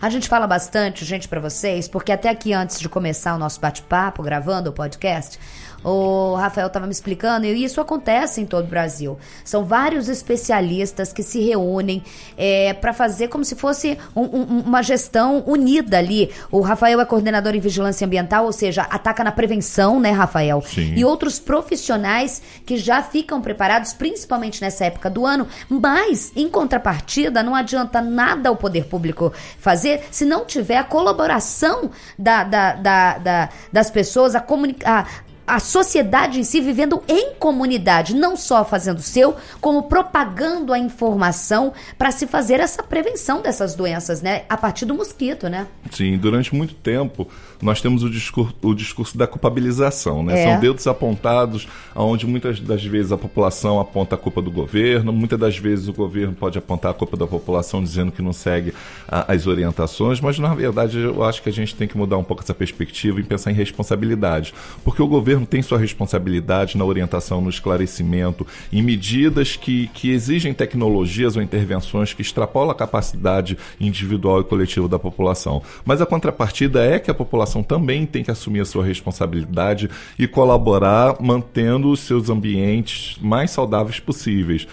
A 0.02 0.10
gente 0.10 0.28
fala 0.28 0.46
bastante, 0.46 1.06
gente, 1.06 1.28
pra 1.28 1.40
vocês, 1.40 1.88
porque 1.88 2.12
até 2.12 2.30
aqui 2.30 2.54
antes 2.54 2.80
de 2.80 2.90
começar 2.90 3.34
o 3.34 3.38
nosso 3.40 3.60
bate-papo, 3.62 4.22
gravando 4.22 4.70
o 4.70 4.74
podcast, 4.74 5.40
o 5.88 6.36
Rafael 6.36 6.68
estava 6.68 6.86
me 6.88 6.92
explicando, 6.92 7.46
e 7.46 7.64
isso 7.64 7.80
acontece 7.80 8.42
em 8.42 8.46
todo 8.46 8.66
o 8.66 8.68
Brasil. 8.68 9.18
São 9.44 9.64
vários 9.64 10.10
especialistas 10.10 11.14
que 11.14 11.22
se 11.22 11.40
reúnem 11.42 12.04
é, 12.38 12.74
para 12.74 12.92
fazer 12.92 13.28
como 13.28 13.46
se 13.46 13.56
fosse 13.56 13.98
um- 14.16 14.22
um- 14.24 14.60
uma 14.66 14.82
gestão 14.82 15.44
unida 15.46 15.98
ali. 16.00 16.32
O 16.52 16.60
Rafael 16.62 17.00
é 17.00 17.06
coordenador 17.06 17.54
em 17.56 17.60
vigilância 17.60 18.06
ambiental, 18.06 18.46
ou 18.46 18.52
seja, 18.52 18.82
ataca 18.84 19.24
na 19.24 19.32
prevenção, 19.32 20.00
né, 20.00 20.12
Rafael? 20.12 20.62
Sim. 20.62 20.94
E 20.96 21.06
outros 21.06 21.40
profissionais 21.40 22.42
que 22.66 22.78
já 22.78 23.04
ficam 23.04 23.40
preparados, 23.42 23.94
principalmente 23.94 24.62
nessa 24.62 24.86
época 24.86 25.10
do 25.10 25.26
ano, 25.26 25.48
mas, 25.70 26.32
em 26.36 26.50
contrapartida, 26.50 27.44
não 27.44 27.54
adianta 27.54 28.02
nada 28.02 28.52
o 28.52 28.56
poder 28.56 28.86
público 28.86 29.32
fazer 29.60 30.02
se 30.10 30.26
não 30.26 30.46
tiver 30.46 30.78
a 30.78 30.84
colaboração 30.84 31.92
da, 32.18 32.44
da- 32.44 32.74
da- 32.74 33.18
da- 33.20 33.50
das 33.72 33.92
pessoas, 33.92 34.36
a, 34.36 34.40
comuni- 34.40 34.78
a, 34.84 35.06
a 35.48 35.60
sociedade 35.60 36.40
em 36.40 36.44
si 36.44 36.60
vivendo 36.62 37.04
em 37.08 37.34
comunidade, 37.36 38.16
não 38.16 38.36
só 38.36 38.64
fazendo 38.66 38.98
o 38.98 39.02
seu, 39.02 39.36
como 39.62 39.84
propagando 39.84 40.74
a 40.74 40.80
informação 40.80 41.74
para 41.98 42.12
se 42.12 42.26
fazer 42.28 42.60
essa 42.60 42.82
prevenção 42.82 43.42
dessas 43.42 43.76
doenças, 43.76 44.22
né? 44.22 44.44
A 44.50 44.58
partir 44.58 44.86
do 44.86 44.94
mosquito, 44.96 45.48
né? 45.48 45.68
Sim, 45.92 46.18
durante 46.18 46.54
muito 46.56 46.74
tempo 46.74 47.28
nós 47.62 47.82
temos 47.82 48.04
o 48.04 48.10
discurso, 48.10 48.54
o 48.62 48.74
discurso 48.74 49.18
da 49.18 49.26
culpabilização, 49.26 50.22
né? 50.24 50.40
É. 50.40 50.44
São 50.52 50.60
dedos 50.60 50.86
apontados, 50.88 51.68
onde 51.96 52.26
muitas 52.28 52.60
das 52.60 52.84
vezes 52.84 53.12
a 53.12 53.18
população 53.18 53.80
aponta 53.80 54.16
a 54.16 54.18
culpa 54.18 54.42
do 54.42 54.52
governo, 54.52 55.12
muitas 55.14 55.40
das 55.40 55.58
vezes 55.58 55.88
o 55.88 55.94
governo 55.94 56.34
pode 56.34 56.58
apontar 56.58 56.92
a 56.92 56.94
culpa 56.94 57.16
da 57.18 57.26
população 57.26 57.82
dizendo 57.84 58.12
que 58.12 58.22
não 58.22 58.34
segue 58.34 58.74
a- 59.08 59.32
as 59.34 59.48
orientações, 59.48 60.20
mas 60.20 60.38
na 60.38 60.54
verdade 60.54 61.00
eu 61.00 61.24
acho 61.24 61.42
que 61.42 61.50
a 61.50 61.52
gente 61.54 61.76
tem 61.76 61.88
que 61.88 61.98
mudar 61.98 62.18
um 62.18 62.24
pouco 62.24 62.44
essa 62.44 62.54
perspectiva 62.54 63.20
e 63.20 63.24
pensar 63.24 63.52
em 63.52 63.56
responsabilidade, 63.56 64.54
porque 64.84 65.02
o 65.02 65.08
governo 65.08 65.35
tem 65.44 65.62
sua 65.62 65.80
responsabilidade 65.80 66.78
na 66.78 66.86
orientação, 66.86 67.42
no 67.42 67.50
esclarecimento, 67.50 68.46
em 68.72 68.82
medidas 68.82 69.56
que, 69.56 69.88
que 69.88 70.12
exigem 70.12 70.54
tecnologias 70.54 71.36
ou 71.36 71.42
intervenções 71.42 72.14
que 72.14 72.22
extrapolam 72.22 72.70
a 72.70 72.76
capacidade 72.76 73.58
individual 73.80 74.42
e 74.42 74.44
coletiva 74.44 74.88
da 74.88 75.00
população. 75.00 75.64
Mas 75.84 76.02
a 76.02 76.06
contrapartida 76.06 76.86
é 76.86 77.00
que 77.00 77.10
a 77.10 77.16
população 77.16 77.64
também 77.64 78.06
tem 78.06 78.24
que 78.24 78.32
assumir 78.32 78.62
a 78.62 78.66
sua 78.66 78.86
responsabilidade 78.86 79.90
e 80.20 80.28
colaborar 80.28 81.16
mantendo 81.20 81.90
os 81.90 82.02
seus 82.02 82.30
ambientes 82.30 83.18
mais 83.20 83.50
saudáveis 83.50 84.00
possíveis. 84.00 84.68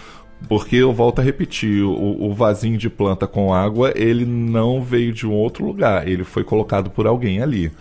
Porque 0.47 0.75
eu 0.75 0.91
volto 0.91 1.19
a 1.19 1.23
repetir, 1.23 1.83
o, 1.83 2.25
o 2.25 2.33
vasinho 2.33 2.77
de 2.77 2.89
planta 2.89 3.25
com 3.25 3.53
água, 3.53 3.93
ele 3.95 4.25
não 4.25 4.83
veio 4.83 5.13
de 5.13 5.25
um 5.25 5.31
outro 5.31 5.65
lugar, 5.65 6.07
ele 6.07 6.23
foi 6.23 6.43
colocado 6.43 6.89
por 6.89 7.07
alguém 7.07 7.41
ali. 7.41 7.71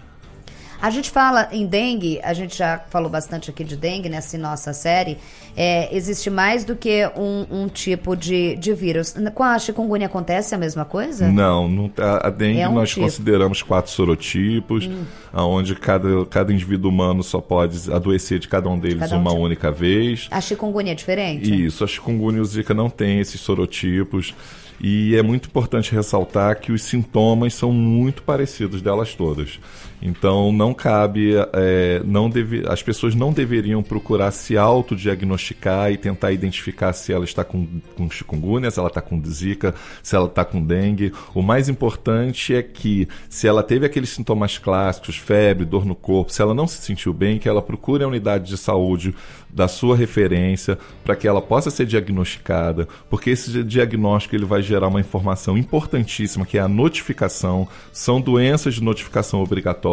A 0.82 0.90
gente 0.90 1.12
fala 1.12 1.48
em 1.52 1.64
dengue, 1.64 2.18
a 2.24 2.34
gente 2.34 2.58
já 2.58 2.76
falou 2.90 3.08
bastante 3.08 3.48
aqui 3.48 3.62
de 3.62 3.76
dengue 3.76 4.08
nessa 4.08 4.36
nossa 4.36 4.72
série. 4.72 5.16
É, 5.56 5.96
existe 5.96 6.28
mais 6.28 6.64
do 6.64 6.74
que 6.74 7.08
um, 7.16 7.46
um, 7.62 7.68
tipo 7.68 8.16
de, 8.16 8.56
de 8.56 8.74
vírus. 8.74 9.14
Com 9.32 9.44
a 9.44 9.56
chikungunya 9.60 10.06
acontece 10.06 10.56
a 10.56 10.58
mesma 10.58 10.84
coisa? 10.84 11.30
Não, 11.30 11.68
não 11.68 11.88
a, 11.98 12.26
a 12.26 12.30
dengue 12.30 12.58
é 12.58 12.68
um 12.68 12.74
nós 12.74 12.88
tipo. 12.88 13.02
consideramos 13.02 13.62
quatro 13.62 13.92
sorotipos, 13.92 14.86
hum. 14.86 15.04
onde 15.32 15.76
cada, 15.76 16.26
cada 16.26 16.52
indivíduo 16.52 16.90
humano 16.90 17.22
só 17.22 17.40
pode 17.40 17.92
adoecer 17.92 18.40
de 18.40 18.48
cada 18.48 18.68
um 18.68 18.76
deles 18.76 18.98
cada 18.98 19.16
um 19.16 19.20
uma 19.20 19.32
única 19.32 19.70
vez. 19.70 20.26
A 20.32 20.40
chikungunya 20.40 20.90
é 20.90 20.94
diferente? 20.96 21.64
Isso, 21.64 21.84
a 21.84 21.86
chikungunya 21.86 22.38
e 22.38 22.40
o 22.40 22.44
zika 22.44 22.74
não 22.74 22.90
tem 22.90 23.20
esses 23.20 23.40
sorotipos. 23.40 24.34
E 24.80 25.14
é 25.14 25.22
muito 25.22 25.46
importante 25.46 25.94
ressaltar 25.94 26.58
que 26.58 26.72
os 26.72 26.82
sintomas 26.82 27.54
são 27.54 27.70
muito 27.70 28.24
parecidos 28.24 28.82
delas 28.82 29.14
todas. 29.14 29.60
Então 30.02 30.50
não 30.50 30.74
cabe, 30.74 31.34
é, 31.52 32.02
não 32.04 32.28
deve, 32.28 32.64
as 32.66 32.82
pessoas 32.82 33.14
não 33.14 33.32
deveriam 33.32 33.82
procurar 33.84 34.32
se 34.32 34.58
autodiagnosticar 34.58 35.92
e 35.92 35.96
tentar 35.96 36.32
identificar 36.32 36.92
se 36.92 37.12
ela 37.12 37.24
está 37.24 37.44
com, 37.44 37.66
com 37.96 38.10
chikungunya, 38.10 38.70
se 38.70 38.80
ela 38.80 38.88
está 38.88 39.00
com 39.00 39.22
zika, 39.24 39.72
se 40.02 40.16
ela 40.16 40.26
está 40.26 40.44
com 40.44 40.60
dengue. 40.60 41.12
O 41.32 41.40
mais 41.40 41.68
importante 41.68 42.52
é 42.52 42.62
que 42.62 43.06
se 43.30 43.46
ela 43.46 43.62
teve 43.62 43.86
aqueles 43.86 44.10
sintomas 44.10 44.58
clássicos, 44.58 45.16
febre, 45.16 45.64
dor 45.64 45.84
no 45.84 45.94
corpo, 45.94 46.32
se 46.32 46.42
ela 46.42 46.52
não 46.52 46.66
se 46.66 46.82
sentiu 46.82 47.12
bem, 47.12 47.38
que 47.38 47.48
ela 47.48 47.62
procure 47.62 48.02
a 48.02 48.08
unidade 48.08 48.48
de 48.48 48.58
saúde 48.58 49.14
da 49.48 49.68
sua 49.68 49.96
referência 49.96 50.78
para 51.04 51.14
que 51.14 51.28
ela 51.28 51.40
possa 51.40 51.70
ser 51.70 51.86
diagnosticada, 51.86 52.88
porque 53.08 53.30
esse 53.30 53.62
diagnóstico 53.62 54.34
ele 54.34 54.46
vai 54.46 54.62
gerar 54.62 54.88
uma 54.88 55.00
informação 55.00 55.56
importantíssima 55.56 56.46
que 56.46 56.58
é 56.58 56.60
a 56.60 56.68
notificação. 56.68 57.68
São 57.92 58.20
doenças 58.20 58.74
de 58.74 58.82
notificação 58.82 59.42
obrigatória 59.42 59.91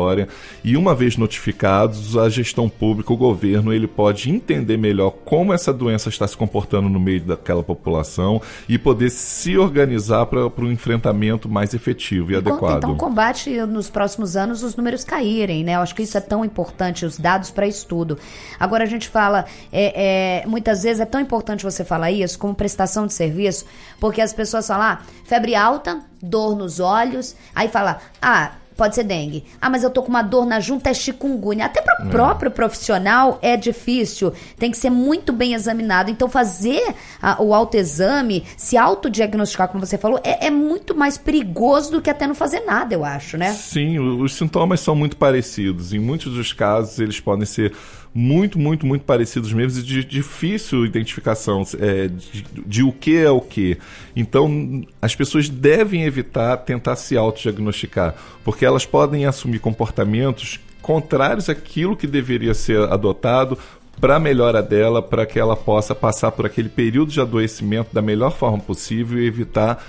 e 0.64 0.78
uma 0.78 0.96
vez 0.96 1.18
notificados, 1.18 2.18
a 2.18 2.30
gestão 2.30 2.70
pública, 2.70 3.12
o 3.14 3.18
governo, 3.18 3.74
ele 3.74 3.88
pode 3.88 4.30
entender 4.30 4.78
melhor 4.78 5.12
como 5.26 5.54
essa 5.54 5.74
doença 5.74 6.10
está 6.10 6.28
se 6.28 6.36
comportando 6.36 6.90
no 6.90 7.00
meio 7.00 7.22
daquela 7.22 7.64
população 7.64 8.42
e 8.68 8.78
poder 8.78 9.10
se 9.10 9.58
organizar 9.58 10.26
para 10.26 10.46
o 10.46 10.54
um 10.60 10.72
enfrentamento 10.72 11.50
mais 11.50 11.74
efetivo 11.74 12.32
e, 12.32 12.34
e 12.34 12.38
adequado. 12.38 12.78
Então, 12.78 12.96
combate 12.96 13.50
nos 13.66 13.90
próximos 13.90 14.36
anos 14.36 14.64
os 14.64 14.76
números 14.76 15.04
caírem, 15.04 15.64
né? 15.64 15.76
Eu 15.76 15.82
acho 15.82 15.96
que 15.96 16.04
isso 16.04 16.18
é 16.18 16.22
tão 16.22 16.44
importante, 16.44 17.06
os 17.06 17.18
dados 17.18 17.52
para 17.52 17.68
estudo. 17.68 18.18
Agora 18.60 18.84
a 18.84 18.88
gente 18.88 19.08
fala, 19.08 19.46
é, 19.72 20.42
é, 20.42 20.48
muitas 20.48 20.84
vezes 20.84 21.00
é 21.00 21.06
tão 21.06 21.20
importante 21.20 21.64
você 21.64 21.84
falar 21.84 22.12
isso 22.12 22.38
como 22.38 22.54
prestação 22.54 23.08
de 23.08 23.14
serviço, 23.14 23.66
porque 24.00 24.22
as 24.22 24.34
pessoas 24.34 24.68
falam, 24.68 24.86
ah, 24.86 25.02
febre 25.24 25.56
alta, 25.56 26.02
dor 26.22 26.56
nos 26.56 26.80
olhos, 26.80 27.36
aí 27.56 27.68
fala, 27.68 28.00
ah, 28.22 28.52
pode 28.80 28.96
ser 28.96 29.04
dengue. 29.04 29.44
Ah, 29.62 29.70
mas 29.70 29.84
eu 29.84 29.90
tô 29.90 30.02
com 30.02 30.08
uma 30.08 30.22
dor 30.22 30.46
na 30.46 30.62
junta, 30.62 30.90
é 30.90 30.94
chikungunya. 30.94 31.66
Até 31.66 31.82
para 31.82 32.02
o 32.02 32.08
é. 32.08 32.10
próprio 32.10 32.50
profissional 32.50 33.38
é 33.42 33.58
difícil, 33.58 34.32
tem 34.58 34.72
que 34.72 34.78
ser 34.78 34.90
muito 34.90 35.34
bem 35.34 35.54
examinado. 35.54 36.10
Então, 36.10 36.30
fazer 36.30 36.96
a, 37.22 37.44
o 37.44 37.54
autoexame, 37.54 38.46
se 38.56 38.78
autodiagnosticar, 38.78 39.68
como 39.68 39.86
você 39.86 39.98
falou, 39.98 40.18
é, 40.24 40.48
é, 40.48 40.50
muito 40.50 40.96
mais 40.96 41.18
perigoso 41.18 41.92
do 41.92 42.02
que 42.02 42.10
até 42.10 42.26
não 42.26 42.34
fazer 42.34 42.62
nada, 42.62 42.96
eu 42.96 43.04
acho, 43.04 43.38
né? 43.38 43.52
Sim, 43.52 44.00
os 44.00 44.34
sintomas 44.34 44.80
são 44.80 44.96
muito 44.96 45.18
parecidos. 45.18 45.92
Em 45.92 46.00
muitos 46.00 46.34
dos 46.34 46.54
casos, 46.54 47.00
eles 47.00 47.20
podem 47.20 47.46
ser 47.46 47.74
muito, 48.14 48.58
muito, 48.58 48.86
muito 48.86 49.04
parecidos 49.04 49.54
mesmo 49.54 49.80
e 49.80 49.84
de 49.84 50.04
difícil 50.04 50.86
identificação 50.86 51.64
é, 51.80 52.08
de, 52.08 52.46
de, 52.66 52.84
o 52.84 52.92
que 52.92 53.18
é 53.18 53.30
o 53.30 53.40
que. 53.40 53.78
Então, 54.16 54.84
as 55.02 55.16
pessoas 55.16 55.48
devem 55.48 56.04
evitar 56.04 56.58
tentar 56.58 56.96
se 56.96 57.16
autodiagnosticar, 57.16 58.16
porque 58.44 58.66
elas 58.66 58.86
podem 58.86 59.26
assumir 59.26 59.60
comportamentos 59.60 60.60
contrários 60.82 61.50
àquilo 61.50 61.96
que 61.96 62.08
deveria 62.08 62.54
ser 62.54 62.82
adotado 62.82 63.58
para 64.00 64.16
a 64.16 64.20
melhora 64.20 64.64
dela, 64.64 65.02
para 65.02 65.26
que 65.26 65.38
ela 65.38 65.56
possa 65.56 65.94
passar 65.94 66.32
por 66.32 66.46
aquele 66.46 66.70
período 66.70 67.12
de 67.12 67.20
adoecimento 67.20 67.94
da 67.94 68.02
melhor 68.02 68.32
forma 68.32 68.60
possível 68.60 69.20
e 69.22 69.28
evitar 69.28 69.84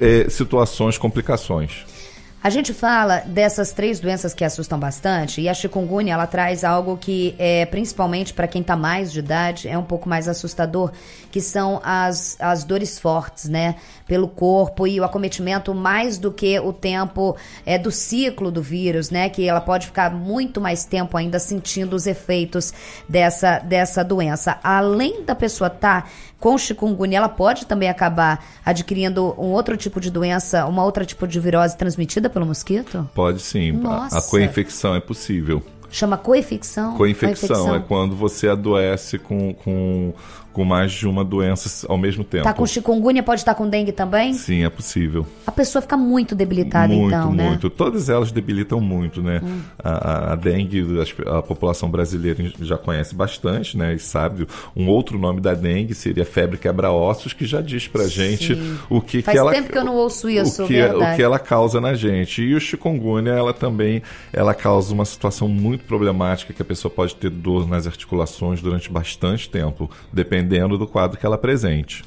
é, 0.00 0.28
situações, 0.28 0.98
complicações. 0.98 1.93
A 2.44 2.50
gente 2.50 2.74
fala 2.74 3.20
dessas 3.20 3.72
três 3.72 3.98
doenças 3.98 4.34
que 4.34 4.44
assustam 4.44 4.78
bastante 4.78 5.40
e 5.40 5.48
a 5.48 5.54
chikungunya 5.54 6.12
ela 6.12 6.26
traz 6.26 6.62
algo 6.62 6.94
que 6.94 7.34
é 7.38 7.64
principalmente 7.64 8.34
para 8.34 8.46
quem 8.46 8.60
está 8.60 8.76
mais 8.76 9.10
de 9.10 9.20
idade 9.20 9.66
é 9.66 9.78
um 9.78 9.82
pouco 9.82 10.06
mais 10.06 10.28
assustador, 10.28 10.92
que 11.32 11.40
são 11.40 11.80
as, 11.82 12.36
as 12.38 12.62
dores 12.62 12.98
fortes, 12.98 13.48
né, 13.48 13.76
pelo 14.06 14.28
corpo 14.28 14.86
e 14.86 15.00
o 15.00 15.04
acometimento 15.04 15.74
mais 15.74 16.18
do 16.18 16.30
que 16.30 16.60
o 16.60 16.70
tempo 16.70 17.34
é 17.64 17.78
do 17.78 17.90
ciclo 17.90 18.50
do 18.50 18.60
vírus, 18.60 19.08
né, 19.08 19.30
que 19.30 19.48
ela 19.48 19.62
pode 19.62 19.86
ficar 19.86 20.10
muito 20.10 20.60
mais 20.60 20.84
tempo 20.84 21.16
ainda 21.16 21.38
sentindo 21.38 21.96
os 21.96 22.06
efeitos 22.06 22.74
dessa 23.08 23.58
dessa 23.58 24.04
doença. 24.04 24.58
Além 24.62 25.24
da 25.24 25.34
pessoa 25.34 25.68
estar 25.68 26.02
tá 26.02 26.08
com 26.44 26.58
chikungunya, 26.58 27.16
ela 27.16 27.28
pode 27.30 27.64
também 27.64 27.88
acabar 27.88 28.44
adquirindo 28.62 29.34
um 29.38 29.52
outro 29.52 29.78
tipo 29.78 29.98
de 29.98 30.10
doença, 30.10 30.66
uma 30.66 30.84
outra 30.84 31.02
tipo 31.02 31.26
de 31.26 31.40
virose 31.40 31.74
transmitida 31.74 32.28
pelo 32.28 32.44
mosquito? 32.44 33.08
Pode 33.14 33.40
sim. 33.40 33.72
Nossa. 33.72 34.18
A, 34.18 34.20
coinfecção 34.20 34.94
é 34.94 35.00
possível. 35.00 35.62
Chama 35.90 36.18
coinfecção? 36.18 36.98
Coinfecção, 36.98 37.74
é 37.74 37.80
quando 37.80 38.14
você 38.14 38.46
adoece 38.46 39.16
com, 39.16 39.54
com 39.54 40.12
com 40.54 40.64
mais 40.64 40.92
de 40.92 41.06
uma 41.06 41.24
doença 41.24 41.84
ao 41.88 41.98
mesmo 41.98 42.22
tempo. 42.22 42.44
Tá 42.44 42.54
com 42.54 42.64
chikungunya, 42.64 43.22
pode 43.22 43.40
estar 43.40 43.54
com 43.54 43.68
dengue 43.68 43.90
também? 43.90 44.32
Sim, 44.32 44.64
é 44.64 44.70
possível. 44.70 45.26
A 45.44 45.50
pessoa 45.50 45.82
fica 45.82 45.96
muito 45.96 46.34
debilitada 46.34 46.94
muito, 46.94 47.08
então, 47.08 47.32
né? 47.32 47.48
Muito, 47.48 47.64
muito. 47.64 47.70
Todas 47.70 48.08
elas 48.08 48.30
debilitam 48.30 48.80
muito, 48.80 49.20
né? 49.20 49.40
Hum. 49.42 49.60
A, 49.82 50.32
a, 50.32 50.36
dengue, 50.36 50.84
a, 51.26 51.38
a, 51.38 51.42
população 51.42 51.90
brasileira 51.90 52.52
já 52.60 52.78
conhece 52.78 53.14
bastante, 53.14 53.76
né? 53.76 53.94
E 53.94 53.98
sabe. 53.98 54.46
Um 54.76 54.88
outro 54.88 55.18
nome 55.18 55.40
da 55.40 55.54
dengue 55.54 55.92
seria 55.92 56.24
febre 56.24 56.56
quebra-ossos, 56.56 57.32
que 57.32 57.44
já 57.44 57.60
diz 57.60 57.88
pra 57.88 58.04
Sim. 58.04 58.10
gente 58.10 58.58
o 58.88 59.00
que, 59.00 59.22
Faz 59.22 59.34
que 59.34 59.38
ela... 59.38 59.50
Faz 59.50 59.62
tempo 59.62 59.72
que 59.72 59.78
eu 59.78 59.84
não 59.84 59.96
ouço 59.96 60.30
isso, 60.30 60.64
o 60.64 60.66
que, 60.68 60.78
é, 60.78 60.94
o 60.94 61.16
que 61.16 61.22
ela 61.22 61.40
causa 61.40 61.80
na 61.80 61.94
gente. 61.94 62.42
E 62.42 62.54
o 62.54 62.60
chikungunya, 62.60 63.32
ela 63.32 63.52
também, 63.52 64.02
ela 64.32 64.54
causa 64.54 64.94
uma 64.94 65.04
situação 65.04 65.48
muito 65.48 65.84
problemática, 65.84 66.52
que 66.52 66.62
a 66.62 66.64
pessoa 66.64 66.92
pode 66.94 67.16
ter 67.16 67.28
dor 67.28 67.68
nas 67.68 67.88
articulações 67.88 68.62
durante 68.62 68.88
bastante 68.88 69.48
tempo, 69.48 69.90
dependendo 70.12 70.43
dependendo 70.44 70.78
do 70.78 70.86
quadro 70.86 71.18
que 71.18 71.26
ela 71.26 71.36
apresente. 71.36 72.04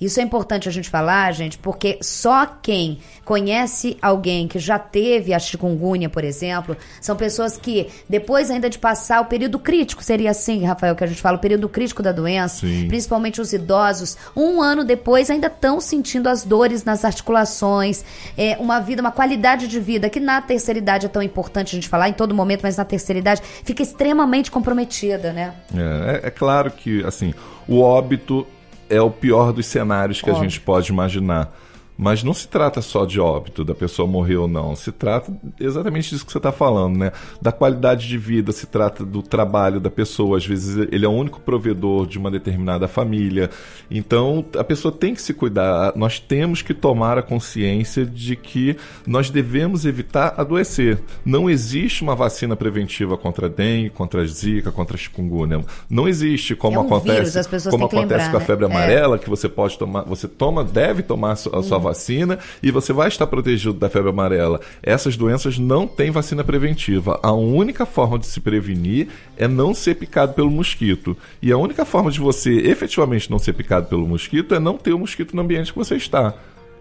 Isso 0.00 0.18
é 0.18 0.22
importante 0.22 0.68
a 0.68 0.72
gente 0.72 0.88
falar, 0.88 1.30
gente, 1.32 1.58
porque 1.58 1.98
só 2.00 2.46
quem 2.46 2.98
conhece 3.24 3.98
alguém 4.00 4.48
que 4.48 4.58
já 4.58 4.78
teve 4.78 5.34
a 5.34 5.38
chikungunya, 5.38 6.08
por 6.08 6.24
exemplo, 6.24 6.76
são 7.00 7.14
pessoas 7.14 7.58
que, 7.58 7.88
depois 8.08 8.50
ainda 8.50 8.70
de 8.70 8.78
passar 8.78 9.20
o 9.20 9.26
período 9.26 9.58
crítico, 9.58 10.02
seria 10.02 10.30
assim, 10.30 10.64
Rafael, 10.64 10.96
que 10.96 11.04
a 11.04 11.06
gente 11.06 11.20
fala, 11.20 11.36
o 11.36 11.40
período 11.40 11.68
crítico 11.68 12.02
da 12.02 12.12
doença, 12.12 12.66
Sim. 12.66 12.88
principalmente 12.88 13.40
os 13.40 13.52
idosos, 13.52 14.16
um 14.34 14.62
ano 14.62 14.84
depois 14.84 15.28
ainda 15.28 15.48
estão 15.48 15.80
sentindo 15.80 16.28
as 16.28 16.44
dores 16.44 16.82
nas 16.82 17.04
articulações, 17.04 18.04
é, 18.38 18.56
uma 18.58 18.80
vida, 18.80 19.02
uma 19.02 19.12
qualidade 19.12 19.68
de 19.68 19.78
vida 19.78 20.08
que 20.08 20.18
na 20.18 20.40
terceira 20.40 20.78
idade 20.78 21.06
é 21.06 21.08
tão 21.08 21.22
importante 21.22 21.68
a 21.68 21.74
gente 21.74 21.88
falar 21.88 22.08
em 22.08 22.14
todo 22.14 22.34
momento, 22.34 22.62
mas 22.62 22.76
na 22.76 22.84
terceira 22.84 23.18
idade 23.18 23.42
fica 23.64 23.82
extremamente 23.82 24.50
comprometida, 24.50 25.32
né? 25.32 25.52
É, 25.74 26.20
é, 26.24 26.28
é 26.28 26.30
claro 26.30 26.70
que, 26.70 27.04
assim, 27.04 27.34
o 27.68 27.80
óbito 27.80 28.46
é 28.90 29.00
o 29.00 29.10
pior 29.10 29.52
dos 29.52 29.66
cenários 29.66 30.20
que 30.20 30.28
a 30.28 30.34
gente 30.34 30.60
pode 30.60 30.92
imaginar. 30.92 31.56
Mas 32.00 32.24
não 32.24 32.32
se 32.32 32.48
trata 32.48 32.80
só 32.80 33.04
de 33.04 33.20
óbito, 33.20 33.62
da 33.62 33.74
pessoa 33.74 34.08
morrer 34.08 34.36
ou 34.36 34.48
não. 34.48 34.74
Se 34.74 34.90
trata 34.90 35.30
exatamente 35.60 36.08
disso 36.08 36.24
que 36.24 36.32
você 36.32 36.38
está 36.38 36.50
falando, 36.50 36.96
né? 36.96 37.12
Da 37.42 37.52
qualidade 37.52 38.08
de 38.08 38.16
vida, 38.16 38.52
se 38.52 38.66
trata 38.66 39.04
do 39.04 39.20
trabalho 39.22 39.78
da 39.78 39.90
pessoa. 39.90 40.38
Às 40.38 40.46
vezes 40.46 40.88
ele 40.90 41.04
é 41.04 41.08
o 41.08 41.12
único 41.12 41.40
provedor 41.40 42.06
de 42.06 42.16
uma 42.16 42.30
determinada 42.30 42.88
família. 42.88 43.50
Então 43.90 44.42
a 44.58 44.64
pessoa 44.64 44.90
tem 44.90 45.14
que 45.14 45.20
se 45.20 45.34
cuidar. 45.34 45.92
Nós 45.94 46.18
temos 46.18 46.62
que 46.62 46.72
tomar 46.72 47.18
a 47.18 47.22
consciência 47.22 48.06
de 48.06 48.34
que 48.34 48.78
nós 49.06 49.28
devemos 49.28 49.84
evitar 49.84 50.32
adoecer. 50.38 51.02
Não 51.22 51.50
existe 51.50 52.02
uma 52.02 52.16
vacina 52.16 52.56
preventiva 52.56 53.18
contra 53.18 53.44
a 53.44 53.50
dengue, 53.50 53.90
contra 53.90 54.22
a 54.22 54.26
zika, 54.26 54.72
contra 54.72 54.96
a 54.96 54.98
chikungunya. 54.98 55.62
Não 55.90 56.08
existe 56.08 56.56
como 56.56 56.76
é 56.76 56.80
um 56.80 56.86
acontece, 56.86 57.42
vírus, 57.42 57.64
como 57.66 57.84
acontece 57.84 58.24
lembrar, 58.24 58.30
com 58.30 58.36
a 58.38 58.40
febre 58.40 58.66
né? 58.66 58.74
amarela, 58.74 59.16
é. 59.16 59.18
que 59.18 59.28
você 59.28 59.50
pode 59.50 59.76
tomar, 59.76 60.04
você 60.04 60.26
toma, 60.26 60.64
deve 60.64 61.02
tomar 61.02 61.32
a 61.32 61.36
sua 61.36 61.58
hum. 61.58 61.62
vacina 61.62 61.89
vacina 61.90 62.38
e 62.62 62.70
você 62.70 62.92
vai 62.92 63.08
estar 63.08 63.26
protegido 63.26 63.74
da 63.74 63.90
febre 63.90 64.10
amarela. 64.10 64.60
Essas 64.82 65.16
doenças 65.16 65.58
não 65.58 65.86
têm 65.86 66.10
vacina 66.10 66.42
preventiva. 66.42 67.18
A 67.22 67.32
única 67.32 67.84
forma 67.84 68.18
de 68.18 68.26
se 68.26 68.40
prevenir 68.40 69.08
é 69.36 69.46
não 69.46 69.74
ser 69.74 69.96
picado 69.96 70.32
pelo 70.32 70.50
mosquito. 70.50 71.16
E 71.42 71.52
a 71.52 71.58
única 71.58 71.84
forma 71.84 72.10
de 72.10 72.20
você 72.20 72.52
efetivamente 72.60 73.30
não 73.30 73.38
ser 73.38 73.52
picado 73.52 73.86
pelo 73.86 74.06
mosquito 74.06 74.54
é 74.54 74.58
não 74.58 74.76
ter 74.76 74.92
o 74.92 74.98
mosquito 74.98 75.34
no 75.34 75.42
ambiente 75.42 75.72
que 75.72 75.78
você 75.78 75.96
está. 75.96 76.34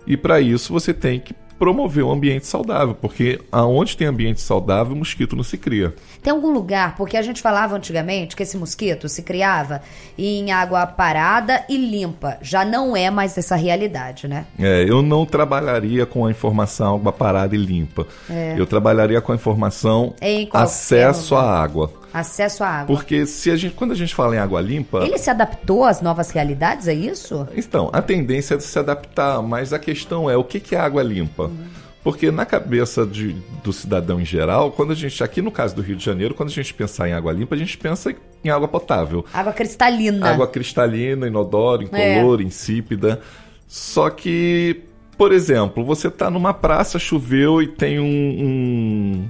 E 0.08 0.16
para 0.16 0.40
isso 0.40 0.72
você 0.72 0.94
tem 0.94 1.20
que 1.20 1.34
promover 1.60 2.06
um 2.06 2.12
ambiente 2.12 2.48
saudável, 2.48 2.96
porque 2.96 3.42
aonde 3.52 3.98
tem 3.98 4.08
ambiente 4.08 4.40
saudável, 4.40 4.94
o 4.94 4.96
mosquito 4.96 5.36
não 5.36 5.44
se 5.44 5.58
cria. 5.58 5.94
Tem 6.24 6.32
algum 6.32 6.52
lugar, 6.52 6.96
porque 6.96 7.18
a 7.18 7.22
gente 7.22 7.42
falava 7.42 7.76
antigamente 7.76 8.36
que 8.36 8.44
esse 8.44 8.58
mosquito 8.58 9.10
se 9.10 9.22
criava 9.22 9.82
em 10.18 10.52
água 10.52 10.88
parada 10.88 11.66
e 11.70 11.78
limpa. 11.78 12.38
Já 12.42 12.64
não 12.64 12.96
é 12.96 13.12
mais 13.12 13.38
essa 13.38 13.58
realidade, 13.58 14.28
né? 14.28 14.46
É, 14.58 14.86
eu 14.88 15.02
não 15.02 15.26
trabalharia 15.26 16.06
com 16.06 16.26
a 16.26 16.32
informação 16.32 16.96
água 16.96 17.12
parada 17.12 17.54
e 17.56 17.60
limpa. 17.60 18.08
É. 18.30 18.56
Eu 18.58 18.66
trabalharia 18.66 19.20
com 19.20 19.34
a 19.34 19.36
informação 19.36 20.14
acesso 20.54 21.36
lugar. 21.36 21.48
à 21.48 21.62
água. 21.62 21.99
Acesso 22.14 22.64
à 22.64 22.68
água. 22.68 22.96
Porque 22.96 23.26
se 23.26 23.52
a 23.52 23.56
gente, 23.56 23.76
quando 23.76 23.92
a 23.92 23.96
gente 23.96 24.16
fala 24.16 24.36
em 24.36 24.40
água 24.40 24.62
limpa. 24.62 25.04
Ele 25.06 25.18
se 25.18 25.30
adaptou 25.30 25.84
às 25.84 26.02
novas 26.02 26.32
realidades, 26.32 26.88
é 26.88 26.94
isso? 26.94 27.48
Então, 27.56 27.90
a 27.94 28.02
tendência 28.02 28.56
é 28.56 28.60
se 28.60 28.80
adaptar, 28.80 29.42
mas 29.42 29.74
a 29.74 29.80
questão 29.80 30.30
é 30.30 30.36
o 30.36 30.44
que, 30.44 30.60
que 30.60 30.76
é 30.76 30.80
água 30.80 31.04
limpa? 31.04 31.44
Uhum. 31.44 31.68
Porque 32.04 32.32
na 32.32 32.46
cabeça 32.46 33.06
de, 33.06 33.36
do 33.64 33.74
cidadão 33.74 34.22
em 34.22 34.26
geral, 34.26 34.72
quando 34.72 34.94
a 34.94 34.96
gente, 34.96 35.22
aqui 35.24 35.42
no 35.42 35.52
caso 35.52 35.76
do 35.76 35.82
Rio 35.82 35.96
de 35.96 36.04
Janeiro, 36.04 36.34
quando 36.34 36.50
a 36.50 36.54
gente 36.54 36.74
pensar 36.74 37.10
em 37.10 37.14
água 37.14 37.32
limpa, 37.32 37.56
a 37.56 37.58
gente 37.58 37.78
pensa 37.78 38.16
em 38.44 38.50
água 38.50 38.68
potável. 38.68 39.26
Água 39.34 39.52
cristalina. 39.52 40.30
Água 40.30 40.48
cristalina, 40.48 41.28
inodora, 41.28 41.84
incolor, 41.84 42.40
é. 42.40 42.44
insípida. 42.44 43.20
Só 43.68 44.10
que, 44.10 44.82
por 45.18 45.32
exemplo, 45.34 45.84
você 45.84 46.08
está 46.08 46.30
numa 46.30 46.54
praça, 46.54 46.98
choveu 46.98 47.62
e 47.62 47.68
tem 47.68 48.00
um, 48.00 49.30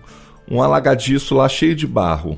um, 0.50 0.56
um 0.58 0.62
alagadiço 0.62 1.36
lá 1.36 1.50
cheio 1.50 1.76
de 1.76 1.88
barro. 1.88 2.38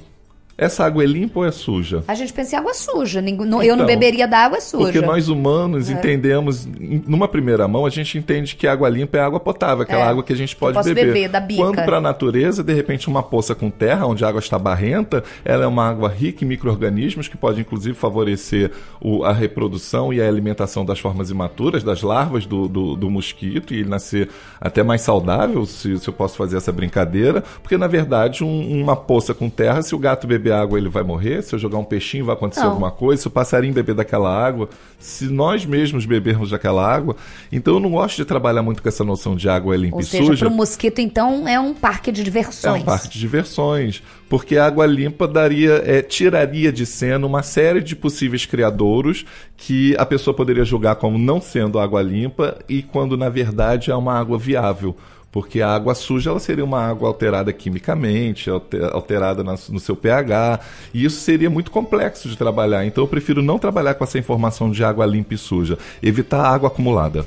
Essa 0.61 0.85
água 0.85 1.03
é 1.03 1.07
limpa 1.07 1.39
ou 1.39 1.45
é 1.45 1.49
suja? 1.49 2.03
A 2.07 2.13
gente 2.13 2.31
pensa 2.31 2.55
em 2.55 2.59
água 2.59 2.75
suja. 2.75 3.19
eu 3.19 3.35
não 3.35 3.63
então, 3.63 3.83
beberia 3.83 4.27
da 4.27 4.45
água 4.45 4.61
suja. 4.61 4.83
Porque 4.83 5.01
nós 5.01 5.27
humanos 5.27 5.89
é. 5.89 5.93
entendemos, 5.93 6.69
numa 7.07 7.27
primeira 7.27 7.67
mão, 7.67 7.83
a 7.83 7.89
gente 7.89 8.15
entende 8.15 8.55
que 8.55 8.67
água 8.67 8.87
limpa 8.87 9.17
é 9.17 9.21
água 9.21 9.39
potável, 9.39 9.81
aquela 9.81 10.05
é. 10.05 10.07
água 10.07 10.21
que 10.21 10.31
a 10.31 10.35
gente 10.35 10.55
pode 10.55 10.77
beber. 10.83 11.07
beber 11.07 11.29
da 11.29 11.39
bica. 11.39 11.63
Quando 11.63 11.83
para 11.83 11.97
a 11.97 12.01
natureza, 12.01 12.63
de 12.63 12.73
repente, 12.73 13.07
uma 13.07 13.23
poça 13.23 13.55
com 13.55 13.71
terra, 13.71 14.05
onde 14.05 14.23
a 14.23 14.27
água 14.27 14.37
está 14.37 14.59
barrenta, 14.59 15.23
ela 15.43 15.63
é 15.63 15.67
uma 15.67 15.89
água 15.89 16.07
rica 16.07 16.45
em 16.45 16.47
micro-organismos 16.47 17.27
que 17.27 17.35
pode, 17.35 17.59
inclusive, 17.59 17.95
favorecer 17.95 18.69
o, 19.01 19.23
a 19.23 19.33
reprodução 19.33 20.13
e 20.13 20.21
a 20.21 20.27
alimentação 20.27 20.85
das 20.85 20.99
formas 20.99 21.31
imaturas, 21.31 21.83
das 21.83 22.03
larvas 22.03 22.45
do, 22.45 22.67
do, 22.67 22.95
do 22.95 23.09
mosquito, 23.09 23.73
e 23.73 23.79
ele 23.79 23.89
nascer 23.89 24.29
até 24.59 24.83
mais 24.83 25.01
saudável, 25.01 25.65
se, 25.65 25.97
se, 25.97 26.07
eu 26.07 26.13
posso 26.13 26.37
fazer 26.37 26.57
essa 26.57 26.71
brincadeira, 26.71 27.43
porque, 27.63 27.79
na 27.79 27.87
verdade, 27.87 28.43
um, 28.43 28.79
uma 28.79 28.95
poça 28.95 29.33
com 29.33 29.49
terra, 29.49 29.81
se 29.81 29.95
o 29.95 29.97
gato 29.97 30.27
beber 30.27 30.50
beber 30.51 30.53
água 30.53 30.77
ele 30.77 30.89
vai 30.89 31.03
morrer, 31.03 31.41
se 31.41 31.55
eu 31.55 31.59
jogar 31.59 31.77
um 31.77 31.83
peixinho 31.83 32.25
vai 32.25 32.35
acontecer 32.35 32.61
não. 32.61 32.69
alguma 32.69 32.91
coisa, 32.91 33.21
se 33.21 33.27
o 33.27 33.31
passarinho 33.31 33.73
beber 33.73 33.95
daquela 33.95 34.29
água, 34.29 34.69
se 34.99 35.25
nós 35.25 35.65
mesmos 35.65 36.05
bebermos 36.05 36.51
daquela 36.51 36.85
água. 36.85 37.15
Então 37.51 37.75
eu 37.75 37.79
não 37.79 37.91
gosto 37.91 38.17
de 38.17 38.25
trabalhar 38.25 38.61
muito 38.61 38.83
com 38.83 38.89
essa 38.89 39.03
noção 39.03 39.35
de 39.35 39.49
água 39.49 39.75
limpa 39.75 39.95
Ou 39.95 40.01
e 40.01 40.05
seja, 40.05 40.25
suja. 40.25 40.45
Para 40.45 40.53
o 40.53 40.57
mosquito, 40.57 40.99
então, 40.99 41.47
é 41.47 41.59
um 41.59 41.73
parque 41.73 42.11
de 42.11 42.23
diversões. 42.23 42.75
É 42.75 42.83
um 42.83 42.85
parque 42.85 43.09
de 43.09 43.19
diversões. 43.19 44.03
Porque 44.29 44.57
a 44.57 44.65
água 44.65 44.85
limpa 44.85 45.27
daria, 45.27 45.81
é, 45.85 46.01
tiraria 46.01 46.71
de 46.71 46.85
cena 46.85 47.25
uma 47.25 47.43
série 47.43 47.81
de 47.81 47.95
possíveis 47.95 48.45
criadouros 48.45 49.25
que 49.57 49.95
a 49.97 50.05
pessoa 50.05 50.33
poderia 50.33 50.63
julgar 50.63 50.95
como 50.95 51.17
não 51.17 51.41
sendo 51.41 51.79
água 51.79 52.01
limpa 52.01 52.57
e 52.67 52.81
quando 52.81 53.17
na 53.17 53.27
verdade 53.27 53.91
é 53.91 53.95
uma 53.95 54.17
água 54.17 54.37
viável 54.37 54.95
porque 55.31 55.61
a 55.61 55.69
água 55.69 55.95
suja 55.95 56.29
ela 56.29 56.39
seria 56.39 56.65
uma 56.65 56.85
água 56.85 57.07
alterada 57.07 57.53
quimicamente, 57.53 58.49
alterada 58.49 59.43
no 59.43 59.79
seu 59.79 59.95
pH, 59.95 60.59
e 60.93 61.05
isso 61.05 61.21
seria 61.21 61.49
muito 61.49 61.71
complexo 61.71 62.27
de 62.27 62.37
trabalhar. 62.37 62.85
Então 62.85 63.03
eu 63.03 63.07
prefiro 63.07 63.41
não 63.41 63.57
trabalhar 63.57 63.93
com 63.93 64.03
essa 64.03 64.19
informação 64.19 64.69
de 64.69 64.83
água 64.83 65.05
limpa 65.05 65.33
e 65.33 65.37
suja, 65.37 65.77
evitar 66.03 66.43
água 66.43 66.67
acumulada. 66.67 67.25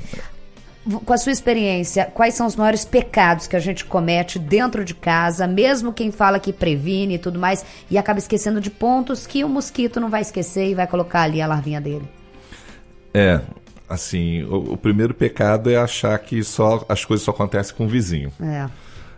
Com 1.03 1.13
a 1.13 1.17
sua 1.17 1.31
experiência, 1.31 2.05
quais 2.13 2.35
são 2.35 2.45
os 2.45 2.55
maiores 2.55 2.85
pecados 2.85 3.47
que 3.47 3.55
a 3.55 3.59
gente 3.59 3.83
comete 3.83 4.37
dentro 4.37 4.85
de 4.85 4.93
casa, 4.93 5.47
mesmo 5.47 5.91
quem 5.91 6.11
fala 6.11 6.39
que 6.39 6.53
previne 6.53 7.15
e 7.15 7.17
tudo 7.17 7.39
mais, 7.39 7.65
e 7.89 7.97
acaba 7.97 8.19
esquecendo 8.19 8.61
de 8.61 8.69
pontos 8.69 9.25
que 9.25 9.43
o 9.43 9.49
mosquito 9.49 9.99
não 9.99 10.11
vai 10.11 10.21
esquecer 10.21 10.69
e 10.69 10.75
vai 10.75 10.85
colocar 10.85 11.23
ali 11.23 11.41
a 11.41 11.47
larvinha 11.47 11.81
dele? 11.81 12.07
É, 13.11 13.41
assim, 13.87 14.43
o, 14.43 14.73
o, 14.73 14.77
primeiro 14.77 15.13
pecado 15.13 15.69
é 15.69 15.75
achar 15.75 16.17
que 16.19 16.43
só 16.43 16.85
as 16.89 17.05
coisas 17.05 17.23
só 17.23 17.31
acontecem 17.31 17.75
com 17.75 17.85
o 17.85 17.87
vizinho. 17.87 18.31
É. 18.41 18.69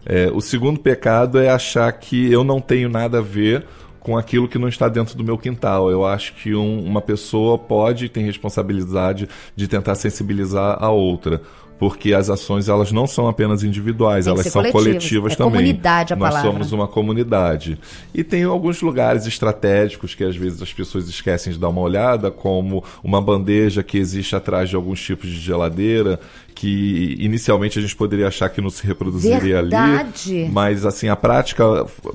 É, 0.06 0.32
o 0.34 0.40
segundo 0.40 0.80
pecado 0.80 1.38
é 1.40 1.50
achar 1.50 1.92
que 1.92 2.32
eu 2.32 2.44
não 2.44 2.62
tenho 2.62 2.88
nada 2.90 3.20
a 3.20 3.22
ver 3.22 3.66
com 4.00 4.18
aquilo 4.18 4.48
que 4.48 4.58
não 4.58 4.70
está 4.70 4.88
dentro 4.88 5.18
do 5.18 5.24
meu 5.24 5.38
quintal. 5.38 5.92
Eu 5.92 6.06
acho 6.06 6.34
que 6.36 6.56
um, 6.56 6.80
uma 6.86 7.02
pessoa 7.02 7.58
pode 7.58 8.08
ter 8.08 8.22
responsabilidade 8.22 9.28
de 9.54 9.68
tentar 9.68 9.96
sensibilizar 9.96 10.78
a 10.82 10.90
outra 10.90 11.42
porque 11.80 12.14
as 12.14 12.30
ações 12.30 12.68
elas 12.68 12.92
não 12.92 13.06
são 13.06 13.28
apenas 13.28 13.64
individuais, 13.64 14.26
tem 14.26 14.34
elas 14.34 14.48
são 14.48 14.64
coletivas 14.72 15.34
é 15.34 15.36
também. 15.36 15.54
Comunidade 15.54 16.14
a 16.14 16.16
Nós 16.16 16.30
palavra. 16.30 16.52
somos 16.52 16.72
uma 16.72 16.88
comunidade. 16.88 17.78
E 18.14 18.24
tem 18.24 18.44
alguns 18.44 18.82
lugares 18.82 19.26
estratégicos 19.28 20.16
que 20.16 20.24
às 20.24 20.36
vezes 20.36 20.62
as 20.62 20.74
pessoas 20.74 21.08
esquecem 21.08 21.54
de 21.54 21.60
dar 21.60 21.70
uma 21.70 21.82
olhada, 21.82 22.32
como 22.32 22.84
uma 23.04 23.22
bandeja 23.22 23.84
que 23.84 23.98
existe 23.98 24.36
atrás 24.36 24.70
de 24.70 24.76
alguns 24.76 25.02
tipos 25.02 25.30
de 25.30 25.40
geladeira, 25.40 26.20
que 26.58 27.16
inicialmente 27.20 27.78
a 27.78 27.82
gente 27.84 27.96
poderia 27.96 28.28
achar 28.28 28.50
que 28.50 28.60
não 28.60 28.72
se 28.72 28.86
reproduziria 28.86 29.62
Verdade. 29.62 30.42
ali. 30.42 30.50
Mas 30.50 30.88
assim, 30.88 31.08
a 31.08 31.15
prática 31.15 31.63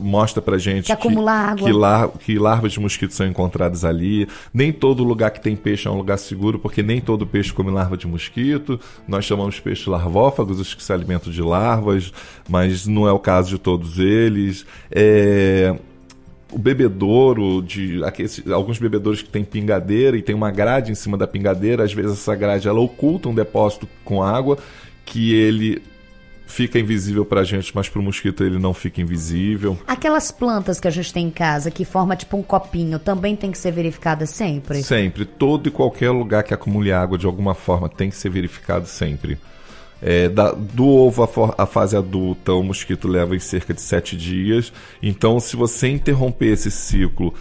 mostra 0.01 0.43
pra 0.43 0.59
gente 0.59 0.87
que, 0.87 0.97
que, 0.97 1.19
água. 1.29 1.57
que, 1.69 1.73
lar 1.73 2.09
que 2.09 2.39
larvas 2.41 2.73
de 2.73 2.81
mosquito 2.81 3.15
são 3.15 3.25
encontradas 3.25 3.85
ali. 3.85 4.27
Nem 4.53 4.73
todo 4.73 5.05
lugar 5.05 5.31
que 5.31 5.41
tem 5.41 5.55
peixe 5.55 5.87
é 5.87 5.91
um 5.93 5.97
lugar 5.97 6.19
seguro, 6.19 6.59
porque 6.59 6.83
nem 6.83 7.01
todo 7.01 7.25
peixe 7.25 7.53
come 7.53 7.71
larva 7.71 7.97
de 7.97 8.09
mosquito. 8.09 8.81
Nós 9.07 9.25
chamamos 9.25 9.61
peixes 9.61 9.87
larvófagos, 9.87 10.59
os 10.59 10.75
que 10.75 10.83
se 10.83 10.93
alimentam 10.93 11.33
de 11.33 11.41
larvas, 11.41 12.13
mas 12.49 12.85
não 12.85 13.07
é 13.07 13.13
o 13.13 13.21
caso 13.21 13.51
de 13.51 13.59
todos 13.59 14.01
eles. 14.01 14.67
É 14.91 15.77
o 16.53 16.59
bebedouro, 16.59 17.63
de 17.63 18.05
aqueles, 18.05 18.43
alguns 18.49 18.79
bebedouros 18.79 19.23
que 19.23 19.29
tem 19.29 19.43
pingadeira 19.43 20.17
e 20.17 20.23
tem 20.23 20.35
uma 20.35 20.51
grade 20.51 20.93
em 20.93 20.95
cima 20.95 21.17
da 21.17 21.27
pingadeira, 21.27 21.85
às 21.85 21.93
vezes 21.93 22.13
essa 22.13 22.35
grade 22.35 22.69
ela 22.69 22.81
oculta 22.81 23.29
um 23.29 23.35
depósito 23.35 23.89
com 24.05 24.23
água 24.23 24.59
que 25.05 25.35
ele 25.35 25.83
fica 26.47 26.79
invisível 26.79 27.25
para 27.25 27.41
a 27.41 27.45
gente, 27.45 27.75
mas 27.75 27.89
para 27.89 27.99
o 27.99 28.03
mosquito 28.03 28.45
ele 28.45 28.59
não 28.59 28.75
fica 28.75 29.01
invisível. 29.01 29.79
Aquelas 29.87 30.31
plantas 30.31 30.79
que 30.79 30.87
a 30.87 30.91
gente 30.91 31.13
tem 31.13 31.27
em 31.27 31.31
casa 31.31 31.71
que 31.71 31.85
forma 31.85 32.15
tipo 32.15 32.37
um 32.37 32.43
copinho 32.43 32.99
também 32.99 33.35
tem 33.35 33.51
que 33.51 33.59
ser 33.59 33.73
verificada 33.73 34.27
sempre? 34.27 34.83
Sempre. 34.83 35.25
Todo 35.25 35.69
e 35.69 35.71
qualquer 35.71 36.11
lugar 36.11 36.43
que 36.43 36.53
acumule 36.53 36.93
água 36.93 37.17
de 37.17 37.25
alguma 37.25 37.55
forma 37.55 37.89
tem 37.89 38.11
que 38.11 38.17
ser 38.17 38.29
verificado 38.29 38.87
sempre. 38.87 39.39
É, 40.03 40.29
da, 40.29 40.51
do 40.51 40.85
ovo 40.85 41.23
à, 41.57 41.65
fase 41.65 41.97
adulta, 41.97 42.53
o 42.53 42.63
mosquito 42.63 43.07
leva 43.07 43.37
em 43.37 43.39
cerca 43.39 43.73
de 43.73 43.81
sete 43.81 44.17
dias. 44.17 44.73
Então, 45.01 45.39
se 45.39 45.55
você 45.55 45.89
interromper 45.89 46.47
esse 46.47 46.73
ciclo 46.73 47.33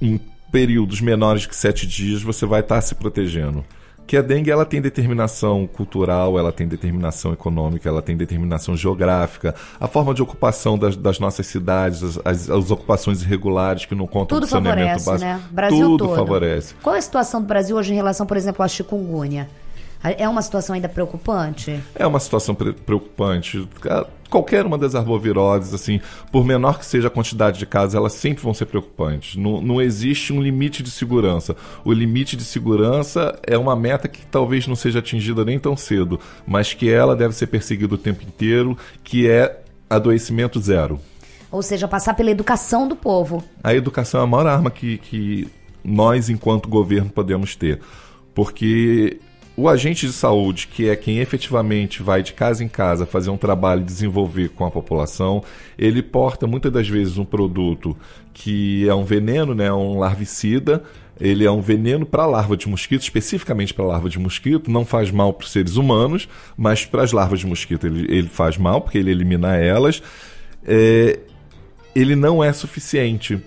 em 0.00 0.18
períodos 0.50 1.02
menores 1.02 1.44
que 1.44 1.54
sete 1.54 1.86
dias, 1.86 2.22
você 2.22 2.46
vai 2.46 2.60
estar 2.60 2.80
se 2.80 2.94
protegendo. 2.94 3.62
Que 4.06 4.16
a 4.16 4.22
dengue 4.22 4.50
ela 4.50 4.64
tem 4.64 4.80
determinação 4.80 5.66
cultural, 5.66 6.38
ela 6.38 6.50
tem 6.50 6.66
determinação 6.66 7.34
econômica, 7.34 7.86
ela 7.86 8.00
tem 8.00 8.16
determinação 8.16 8.74
geográfica, 8.74 9.54
a 9.78 9.86
forma 9.86 10.14
de 10.14 10.22
ocupação 10.22 10.78
das, 10.78 10.96
das 10.96 11.18
nossas 11.18 11.46
cidades, 11.46 12.02
as, 12.02 12.18
as, 12.24 12.48
as, 12.48 12.70
ocupações 12.70 13.20
irregulares 13.20 13.84
que 13.84 13.94
não 13.94 14.06
contam 14.06 14.38
tudo 14.38 14.48
com 14.48 14.56
saneamento 14.56 15.00
favorece, 15.00 15.04
básico. 15.04 15.30
Né? 15.30 15.42
Brasil 15.50 15.80
tudo 15.80 16.06
todo. 16.06 16.16
favorece. 16.16 16.74
Qual 16.82 16.94
é 16.94 16.98
a 16.98 17.02
situação 17.02 17.42
do 17.42 17.46
Brasil 17.46 17.76
hoje 17.76 17.92
em 17.92 17.96
relação, 17.96 18.24
por 18.24 18.38
exemplo, 18.38 18.64
à 18.64 18.68
chikungunya? 18.68 19.46
É 20.02 20.28
uma 20.28 20.42
situação 20.42 20.74
ainda 20.74 20.88
preocupante? 20.88 21.80
É 21.94 22.06
uma 22.06 22.20
situação 22.20 22.54
pre 22.54 22.72
preocupante. 22.72 23.68
Qualquer 24.30 24.64
uma 24.64 24.76
das 24.76 24.94
arboviroses, 24.94 25.72
assim, 25.72 26.00
por 26.30 26.44
menor 26.44 26.78
que 26.78 26.86
seja 26.86 27.08
a 27.08 27.10
quantidade 27.10 27.58
de 27.58 27.66
casos, 27.66 27.94
elas 27.94 28.12
sempre 28.12 28.42
vão 28.42 28.52
ser 28.52 28.66
preocupantes. 28.66 29.36
Não, 29.36 29.60
não 29.60 29.80
existe 29.80 30.32
um 30.32 30.40
limite 30.40 30.82
de 30.82 30.90
segurança. 30.90 31.56
O 31.84 31.92
limite 31.92 32.36
de 32.36 32.44
segurança 32.44 33.38
é 33.42 33.56
uma 33.56 33.74
meta 33.74 34.06
que 34.06 34.24
talvez 34.26 34.66
não 34.66 34.76
seja 34.76 34.98
atingida 34.98 35.44
nem 35.44 35.58
tão 35.58 35.76
cedo, 35.76 36.20
mas 36.46 36.74
que 36.74 36.90
ela 36.90 37.16
deve 37.16 37.34
ser 37.34 37.46
perseguida 37.46 37.94
o 37.94 37.98
tempo 37.98 38.22
inteiro, 38.22 38.76
que 39.02 39.28
é 39.28 39.62
adoecimento 39.88 40.60
zero. 40.60 41.00
Ou 41.50 41.62
seja, 41.62 41.88
passar 41.88 42.14
pela 42.14 42.30
educação 42.30 42.86
do 42.86 42.94
povo. 42.94 43.42
A 43.64 43.74
educação 43.74 44.20
é 44.20 44.24
a 44.24 44.26
maior 44.26 44.46
arma 44.46 44.70
que, 44.70 44.98
que 44.98 45.48
nós, 45.82 46.28
enquanto 46.28 46.68
governo, 46.68 47.08
podemos 47.08 47.56
ter. 47.56 47.80
Porque 48.34 49.18
o 49.58 49.68
agente 49.68 50.06
de 50.06 50.12
saúde, 50.12 50.68
que 50.68 50.88
é 50.88 50.94
quem 50.94 51.18
efetivamente 51.18 52.00
vai 52.00 52.22
de 52.22 52.32
casa 52.32 52.62
em 52.62 52.68
casa 52.68 53.04
fazer 53.04 53.28
um 53.30 53.36
trabalho 53.36 53.80
e 53.80 53.84
desenvolver 53.84 54.50
com 54.50 54.64
a 54.64 54.70
população, 54.70 55.42
ele 55.76 56.00
porta 56.00 56.46
muitas 56.46 56.70
das 56.70 56.88
vezes 56.88 57.18
um 57.18 57.24
produto 57.24 57.96
que 58.32 58.88
é 58.88 58.94
um 58.94 59.02
veneno, 59.02 59.56
né, 59.56 59.72
um 59.72 59.98
larvicida, 59.98 60.84
ele 61.20 61.44
é 61.44 61.50
um 61.50 61.60
veneno 61.60 62.06
para 62.06 62.24
larva 62.24 62.56
de 62.56 62.68
mosquito, 62.68 63.02
especificamente 63.02 63.74
para 63.74 63.84
larva 63.84 64.08
de 64.08 64.16
mosquito, 64.16 64.70
não 64.70 64.84
faz 64.84 65.10
mal 65.10 65.32
para 65.32 65.44
os 65.44 65.50
seres 65.50 65.74
humanos, 65.74 66.28
mas 66.56 66.86
para 66.86 67.02
as 67.02 67.10
larvas 67.10 67.40
de 67.40 67.46
mosquito 67.48 67.84
ele, 67.84 68.06
ele 68.16 68.28
faz 68.28 68.56
mal, 68.56 68.80
porque 68.80 68.98
ele 68.98 69.10
elimina 69.10 69.56
elas. 69.56 70.00
É, 70.64 71.18
ele 71.96 72.14
não 72.14 72.44
é 72.44 72.52
suficiente 72.52 73.42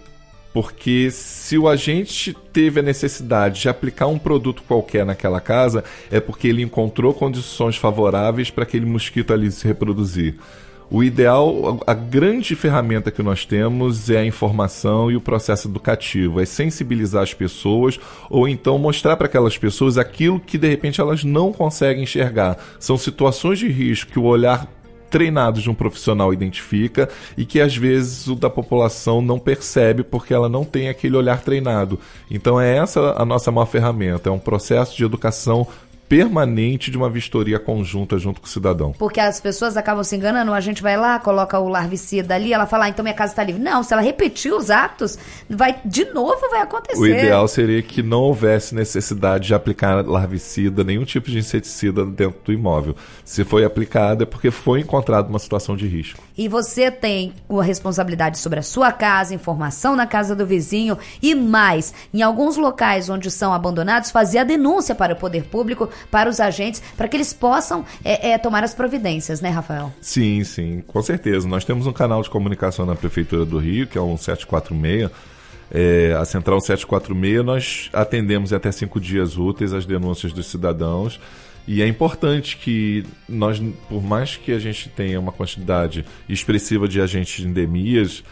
Porque 0.53 1.09
se 1.11 1.57
o 1.57 1.67
agente 1.67 2.35
teve 2.51 2.81
a 2.81 2.83
necessidade 2.83 3.61
de 3.61 3.69
aplicar 3.69 4.07
um 4.07 4.19
produto 4.19 4.63
qualquer 4.67 5.05
naquela 5.05 5.39
casa, 5.39 5.83
é 6.11 6.19
porque 6.19 6.47
ele 6.47 6.61
encontrou 6.61 7.13
condições 7.13 7.77
favoráveis 7.77 8.49
para 8.49 8.63
aquele 8.63 8.85
mosquito 8.85 9.33
ali 9.33 9.51
se 9.51 9.65
reproduzir. 9.65 10.35
O 10.93 11.01
ideal, 11.01 11.79
a 11.87 11.93
grande 11.93 12.53
ferramenta 12.53 13.11
que 13.11 13.23
nós 13.23 13.45
temos 13.45 14.09
é 14.09 14.17
a 14.17 14.25
informação 14.25 15.09
e 15.09 15.15
o 15.15 15.21
processo 15.21 15.69
educativo, 15.69 16.41
é 16.41 16.45
sensibilizar 16.45 17.23
as 17.23 17.33
pessoas 17.33 17.97
ou 18.29 18.45
então 18.45 18.77
mostrar 18.77 19.15
para 19.15 19.27
aquelas 19.27 19.57
pessoas 19.57 19.97
aquilo 19.97 20.37
que 20.37 20.57
de 20.57 20.67
repente 20.67 20.99
elas 20.99 21.23
não 21.23 21.53
conseguem 21.53 22.03
enxergar. 22.03 22.57
São 22.77 22.97
situações 22.97 23.57
de 23.57 23.69
risco 23.69 24.11
que 24.11 24.19
o 24.19 24.25
olhar 24.25 24.67
treinado 25.11 25.61
de 25.61 25.69
um 25.69 25.75
profissional 25.75 26.33
identifica 26.33 27.09
e 27.37 27.45
que 27.45 27.59
às 27.59 27.75
vezes 27.75 28.25
o 28.27 28.35
da 28.35 28.49
população 28.49 29.21
não 29.21 29.37
percebe 29.37 30.03
porque 30.03 30.33
ela 30.33 30.49
não 30.49 30.63
tem 30.63 30.89
aquele 30.89 31.17
olhar 31.17 31.41
treinado. 31.41 31.99
Então 32.29 32.59
é 32.59 32.77
essa 32.77 33.13
a 33.21 33.25
nossa 33.25 33.51
maior 33.51 33.67
ferramenta, 33.67 34.29
é 34.29 34.31
um 34.31 34.39
processo 34.39 34.95
de 34.95 35.03
educação 35.03 35.67
permanente 36.11 36.91
de 36.91 36.97
uma 36.97 37.09
vistoria 37.09 37.57
conjunta 37.57 38.19
junto 38.19 38.41
com 38.41 38.45
o 38.45 38.49
cidadão. 38.49 38.91
Porque 38.99 39.21
as 39.21 39.39
pessoas 39.39 39.77
acabam 39.77 40.03
se 40.03 40.13
enganando, 40.13 40.51
a 40.51 40.59
gente 40.59 40.83
vai 40.83 40.97
lá, 40.97 41.17
coloca 41.17 41.57
o 41.57 41.69
larvicida 41.69 42.35
ali, 42.35 42.51
ela 42.51 42.65
fala, 42.65 42.83
ah, 42.83 42.89
então 42.89 43.01
minha 43.01 43.15
casa 43.15 43.31
está 43.31 43.41
livre. 43.41 43.61
Não, 43.61 43.81
se 43.81 43.93
ela 43.93 44.01
repetir 44.01 44.51
os 44.51 44.69
atos, 44.69 45.17
vai 45.49 45.79
de 45.85 46.03
novo 46.11 46.49
vai 46.49 46.63
acontecer. 46.63 46.99
O 46.99 47.07
ideal 47.07 47.47
seria 47.47 47.81
que 47.81 48.03
não 48.03 48.23
houvesse 48.23 48.75
necessidade 48.75 49.47
de 49.47 49.53
aplicar 49.53 50.05
larvicida, 50.05 50.83
nenhum 50.83 51.05
tipo 51.05 51.31
de 51.31 51.39
inseticida 51.39 52.05
dentro 52.05 52.41
do 52.43 52.51
imóvel. 52.51 52.93
Se 53.23 53.45
foi 53.45 53.63
aplicado 53.63 54.23
é 54.23 54.25
porque 54.25 54.51
foi 54.51 54.81
encontrada 54.81 55.29
uma 55.29 55.39
situação 55.39 55.77
de 55.77 55.87
risco. 55.87 56.21
E 56.37 56.49
você 56.49 56.91
tem 56.91 57.31
uma 57.47 57.63
responsabilidade 57.63 58.37
sobre 58.37 58.59
a 58.59 58.63
sua 58.63 58.91
casa, 58.91 59.33
informação 59.33 59.95
na 59.95 60.05
casa 60.05 60.35
do 60.35 60.45
vizinho 60.45 60.97
e 61.21 61.33
mais, 61.33 61.93
em 62.13 62.21
alguns 62.21 62.57
locais 62.57 63.09
onde 63.09 63.31
são 63.31 63.53
abandonados, 63.53 64.11
fazer 64.11 64.39
a 64.39 64.43
denúncia 64.43 64.93
para 64.93 65.13
o 65.13 65.15
poder 65.15 65.45
público 65.45 65.89
para 66.09 66.29
os 66.29 66.39
agentes, 66.39 66.81
para 66.97 67.07
que 67.07 67.17
eles 67.17 67.33
possam 67.33 67.85
é, 68.03 68.31
é, 68.31 68.37
tomar 68.37 68.63
as 68.63 68.73
providências, 68.73 69.41
né, 69.41 69.49
Rafael? 69.49 69.93
Sim, 70.01 70.43
sim, 70.43 70.83
com 70.87 71.01
certeza. 71.01 71.47
Nós 71.47 71.65
temos 71.65 71.87
um 71.87 71.93
canal 71.93 72.21
de 72.21 72.29
comunicação 72.29 72.85
na 72.85 72.95
Prefeitura 72.95 73.45
do 73.45 73.57
Rio, 73.57 73.87
que 73.87 73.97
é 73.97 74.01
um 74.01 74.17
746. 74.17 75.11
É, 75.73 76.13
a 76.19 76.25
Central 76.25 76.59
746, 76.59 77.45
nós 77.45 77.89
atendemos 77.93 78.51
até 78.51 78.71
cinco 78.71 78.99
dias 78.99 79.37
úteis 79.37 79.71
as 79.71 79.85
denúncias 79.85 80.33
dos 80.33 80.47
cidadãos. 80.47 81.19
E 81.67 81.81
é 81.81 81.87
importante 81.87 82.57
que 82.57 83.05
nós, 83.29 83.61
por 83.87 84.03
mais 84.03 84.35
que 84.35 84.51
a 84.51 84.59
gente 84.59 84.89
tenha 84.89 85.19
uma 85.19 85.31
quantidade 85.31 86.03
expressiva 86.27 86.87
de 86.87 86.99
agentes 86.99 87.41
de 87.41 87.47
endemias, 87.47 88.23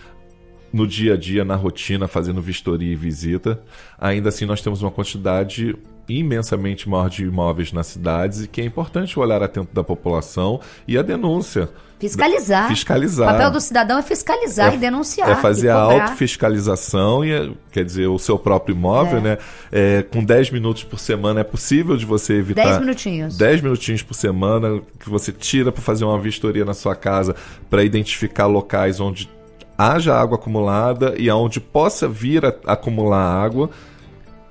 no 0.72 0.86
dia 0.86 1.14
a 1.14 1.18
dia, 1.18 1.44
na 1.44 1.56
rotina, 1.56 2.08
fazendo 2.08 2.42
vistoria 2.42 2.92
e 2.92 2.96
visita, 2.96 3.62
ainda 3.98 4.30
assim 4.30 4.46
nós 4.46 4.62
temos 4.62 4.82
uma 4.82 4.92
quantidade 4.92 5.76
imensamente 6.10 6.90
maior 6.90 7.10
de 7.10 7.24
imóveis 7.24 7.72
nas 7.72 7.88
cidades 7.88 8.44
e 8.44 8.48
que 8.48 8.62
é 8.62 8.66
importante 8.66 9.18
o 9.18 9.22
olhar 9.22 9.42
atento 9.44 9.74
da 9.74 9.84
população 9.84 10.60
e 10.88 10.98
a 10.98 11.02
denúncia. 11.02 11.70
Fiscalizar. 12.00 12.70
Fiscalizar. 12.70 13.28
O 13.28 13.32
papel 13.34 13.52
do 13.52 13.60
cidadão 13.60 14.00
é 14.00 14.02
fiscalizar 14.02 14.72
é, 14.72 14.76
e 14.76 14.78
denunciar. 14.78 15.30
É 15.30 15.36
fazer 15.36 15.68
a 15.70 15.76
autofiscalização, 15.76 17.26
e, 17.26 17.54
quer 17.74 17.84
dizer, 17.84 18.08
o 18.08 18.18
seu 18.18 18.40
próprio 18.40 18.74
imóvel, 18.74 19.18
é. 19.18 19.22
né? 19.22 19.38
É, 19.70 20.04
com 20.04 20.24
10 20.24 20.52
minutos 20.52 20.86
por 20.86 20.98
semana 20.98 21.42
é 21.42 21.44
possível 21.44 21.98
de 21.98 22.06
você 22.06 22.36
evitar. 22.36 22.64
10 22.64 22.80
minutinhos. 22.80 23.38
10 23.38 23.62
minutinhos 23.62 24.02
por 24.02 24.14
semana 24.14 24.82
que 24.98 25.10
você 25.10 25.34
tira 25.34 25.74
para 25.74 25.82
fazer 25.82 26.06
uma 26.06 26.18
vistoria 26.18 26.64
na 26.64 26.74
sua 26.74 26.96
casa 26.96 27.36
para 27.70 27.84
identificar 27.84 28.46
locais 28.46 29.02
onde 29.02 29.30
haja 29.78 30.14
água 30.14 30.38
acumulada 30.38 31.16
e 31.18 31.30
aonde 31.30 31.60
possa 31.60 32.08
vir 32.08 32.46
a 32.46 32.54
acumular 32.66 33.24
água 33.24 33.70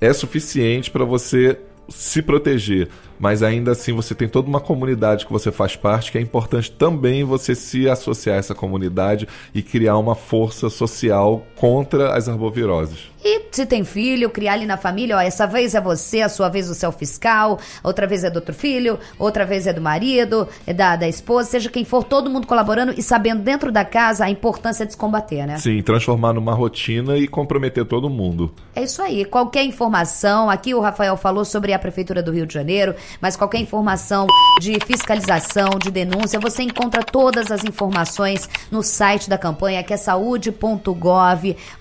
é 0.01 0.13
suficiente 0.13 0.91
para 0.91 1.05
você 1.05 1.59
se 1.89 2.21
proteger, 2.23 2.89
mas 3.19 3.43
ainda 3.43 3.73
assim 3.73 3.93
você 3.93 4.15
tem 4.15 4.29
toda 4.29 4.49
uma 4.49 4.61
comunidade 4.61 5.27
que 5.27 5.33
você 5.33 5.51
faz 5.51 5.77
parte, 5.77 6.13
que 6.13 6.19
é 6.19 6.21
importante 6.21 6.71
também 6.71 7.25
você 7.25 7.55
se 7.55 7.89
associar 7.89 8.37
a 8.37 8.39
essa 8.39 8.55
comunidade 8.55 9.29
e 9.55 9.63
criar 9.63 9.97
uma 9.99 10.15
força 10.15 10.71
social 10.71 11.45
contra 11.57 12.15
as 12.15 12.29
arboviroses. 12.29 13.11
E 13.25 13.47
se 13.51 13.67
tem 13.67 13.83
filho, 13.85 14.31
criar 14.31 14.53
ali 14.53 14.65
na 14.65 14.77
família, 14.77 15.17
ó, 15.17 15.21
essa 15.21 15.47
vez 15.47 15.75
é 15.75 15.81
você, 15.81 16.23
a 16.23 16.29
sua 16.29 16.49
vez 16.49 16.71
o 16.71 16.75
seu 16.75 16.93
fiscal, 16.93 17.59
outra 17.83 18.07
vez 18.07 18.23
é 18.23 18.31
do 18.31 18.37
outro 18.37 18.55
filho, 18.55 18.99
outra 19.19 19.45
vez 19.45 19.67
é 19.67 19.73
do 19.73 19.81
marido, 19.81 20.47
é 20.67 20.73
da, 20.73 20.95
da 20.95 21.09
esposa, 21.09 21.51
seja 21.51 21.69
quem 21.69 21.85
for, 21.85 22.05
todo 22.05 22.31
mundo 22.31 22.47
colaborando 22.47 22.95
e 22.97 23.03
sabendo 23.03 23.43
dentro 23.43 23.73
da 23.73 23.85
casa 23.85 24.25
a 24.25 24.31
importância 24.31 24.87
de 24.87 24.93
se 24.93 24.99
combater, 24.99 25.47
né? 25.47 25.59
Sim, 25.59 25.83
transformar 25.83 26.33
numa 26.33 26.55
rotina 26.55 27.17
e 27.17 27.27
comprometer 27.27 27.85
todo 27.85 28.09
mundo. 28.09 28.53
É 28.75 28.85
isso 28.85 29.03
aí. 29.03 29.25
Qualquer 29.25 29.65
informação, 29.65 30.49
aqui 30.49 30.73
o 30.73 30.81
Rafael 30.81 31.17
falou 31.17 31.45
sobre 31.45 31.73
a 31.73 31.79
Prefeitura 31.79 32.23
do 32.23 32.31
Rio 32.31 32.47
de 32.47 32.55
Janeiro, 32.55 32.95
mas 33.21 33.37
qualquer 33.37 33.59
informação 33.59 34.27
de 34.61 34.79
fiscalização, 34.87 35.71
de 35.79 35.91
denúncia, 35.91 36.39
você 36.41 36.63
encontra 36.63 37.03
todas 37.03 37.51
as 37.51 37.65
informações 37.65 38.49
no 38.71 38.83
site 38.83 39.29
da 39.29 39.39
campanha, 39.39 39.83
que 39.83 39.93
é 39.93 39.97
saúde.gov.br 39.97 41.78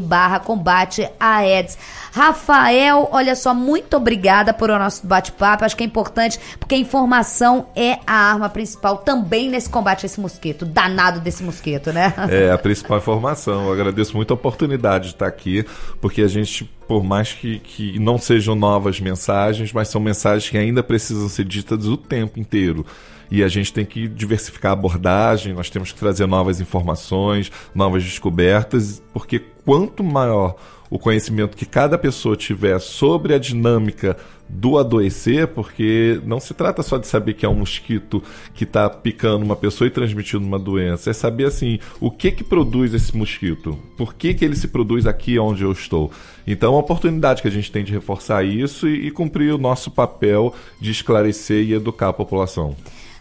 barra 0.00 0.40
combate 0.40 1.08
a 1.18 1.36
AIDS. 1.36 1.78
Rafael, 2.12 3.08
olha 3.10 3.34
só, 3.34 3.54
muito 3.54 3.96
obrigada 3.96 4.52
por 4.52 4.70
o 4.70 4.78
nosso 4.78 5.06
bate-papo. 5.06 5.64
Acho 5.64 5.76
que 5.76 5.82
é 5.82 5.86
importante, 5.86 6.38
porque 6.58 6.74
a 6.74 6.78
informação 6.78 7.66
é 7.74 7.98
a 8.06 8.14
arma 8.14 8.48
principal 8.48 8.98
também 8.98 9.48
nesse 9.48 9.68
combate 9.68 10.04
a 10.04 10.06
esse 10.06 10.20
mosquito. 10.20 10.66
Danado 10.66 11.20
desse 11.20 11.42
mosquito, 11.42 11.92
né? 11.92 12.12
É, 12.28 12.50
a 12.50 12.58
principal 12.58 12.98
informação. 12.98 13.66
Eu 13.66 13.72
agradeço 13.72 14.16
muito 14.16 14.32
a 14.32 14.34
oportunidade 14.34 15.08
de 15.08 15.14
estar 15.14 15.26
aqui, 15.26 15.64
porque 16.00 16.22
a 16.22 16.28
gente, 16.28 16.64
por 16.86 17.02
mais 17.02 17.32
que, 17.32 17.58
que 17.60 17.98
não 17.98 18.18
sejam 18.18 18.54
novas 18.54 19.00
mensagens, 19.00 19.72
mas 19.72 19.88
são 19.88 20.00
mensagens 20.00 20.50
que 20.50 20.58
ainda 20.58 20.82
precisam 20.82 21.28
ser 21.28 21.44
ditas 21.44 21.86
o 21.86 21.96
tempo 21.96 22.38
inteiro 22.38 22.84
e 23.32 23.42
a 23.42 23.48
gente 23.48 23.72
tem 23.72 23.86
que 23.86 24.06
diversificar 24.06 24.72
a 24.72 24.74
abordagem, 24.74 25.54
nós 25.54 25.70
temos 25.70 25.90
que 25.90 25.98
trazer 25.98 26.26
novas 26.26 26.60
informações, 26.60 27.50
novas 27.74 28.04
descobertas, 28.04 29.02
porque 29.10 29.38
quanto 29.64 30.04
maior 30.04 30.54
o 30.90 30.98
conhecimento 30.98 31.56
que 31.56 31.64
cada 31.64 31.96
pessoa 31.96 32.36
tiver 32.36 32.78
sobre 32.78 33.32
a 33.32 33.38
dinâmica 33.38 34.18
do 34.46 34.78
adoecer, 34.78 35.48
porque 35.48 36.20
não 36.26 36.38
se 36.38 36.52
trata 36.52 36.82
só 36.82 36.98
de 36.98 37.06
saber 37.06 37.32
que 37.32 37.46
é 37.46 37.48
um 37.48 37.54
mosquito 37.54 38.22
que 38.52 38.64
está 38.64 38.90
picando 38.90 39.46
uma 39.46 39.56
pessoa 39.56 39.88
e 39.88 39.90
transmitindo 39.90 40.46
uma 40.46 40.58
doença, 40.58 41.08
é 41.08 41.14
saber 41.14 41.46
assim 41.46 41.78
o 41.98 42.10
que 42.10 42.30
que 42.32 42.44
produz 42.44 42.92
esse 42.92 43.16
mosquito, 43.16 43.78
por 43.96 44.12
que 44.12 44.34
que 44.34 44.44
ele 44.44 44.56
se 44.56 44.68
produz 44.68 45.06
aqui 45.06 45.38
onde 45.38 45.62
eu 45.62 45.72
estou. 45.72 46.12
Então 46.46 46.68
é 46.68 46.72
uma 46.74 46.80
oportunidade 46.80 47.40
que 47.40 47.48
a 47.48 47.50
gente 47.50 47.72
tem 47.72 47.82
de 47.82 47.94
reforçar 47.94 48.44
isso 48.44 48.86
e, 48.86 49.06
e 49.06 49.10
cumprir 49.10 49.54
o 49.54 49.58
nosso 49.58 49.90
papel 49.90 50.54
de 50.78 50.90
esclarecer 50.90 51.64
e 51.64 51.72
educar 51.72 52.10
a 52.10 52.12
população. 52.12 52.76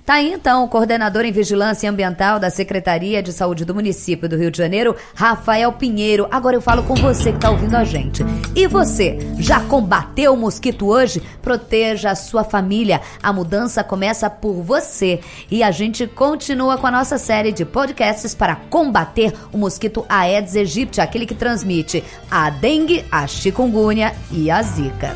Tá 0.06 0.16
aí 0.16 0.34
então 0.34 0.64
o 0.64 0.68
coordenador 0.68 1.24
em 1.26 1.32
vigilância 1.32 1.90
ambiental 1.90 2.40
da 2.40 2.50
Secretaria 2.50 3.22
de 3.22 3.32
Saúde 3.32 3.64
do 3.64 3.76
município 3.76 4.28
do 4.28 4.36
Rio 4.36 4.50
de 4.50 4.58
Janeiro, 4.58 4.96
Rafael 5.14 5.72
Pinheiro. 5.74 6.28
Agora 6.32 6.56
eu 6.56 6.62
falo 6.62 6.84
com 6.84 6.96
você 6.96 7.32
que 7.32 7.40
tá 7.40 7.50
ouvindo 7.52 7.76
a 7.76 7.84
gente. 7.84 8.24
E 8.56 8.68
você, 8.68 9.20
já 9.38 9.60
combateu 9.62 10.34
o 10.34 10.38
mosquito 10.38 10.88
hoje? 10.88 11.22
Proteja 11.42 12.12
a 12.12 12.16
sua 12.16 12.44
família. 12.44 13.02
A 13.22 13.32
mudança 13.32 13.84
começa 13.84 14.30
por 14.30 14.62
você. 14.62 15.20
E 15.50 15.62
a 15.62 15.72
gente 15.72 16.08
continua 16.08 16.78
com 16.78 16.88
a 16.88 16.92
nossa 16.92 17.18
série 17.18 17.52
de 17.52 17.64
podcasts 17.64 18.34
para 18.34 18.56
combater 18.56 19.34
o 19.54 19.58
mosquito 19.58 20.06
Aedes 20.10 20.56
aegypti, 20.56 21.00
aquele 21.00 21.26
que 21.26 21.36
transmite 21.36 22.04
a 22.30 22.50
dengue, 22.50 23.06
a 23.12 23.28
chikungunya 23.28 24.14
e 24.32 24.50
a 24.50 24.62
zika. 24.62 25.16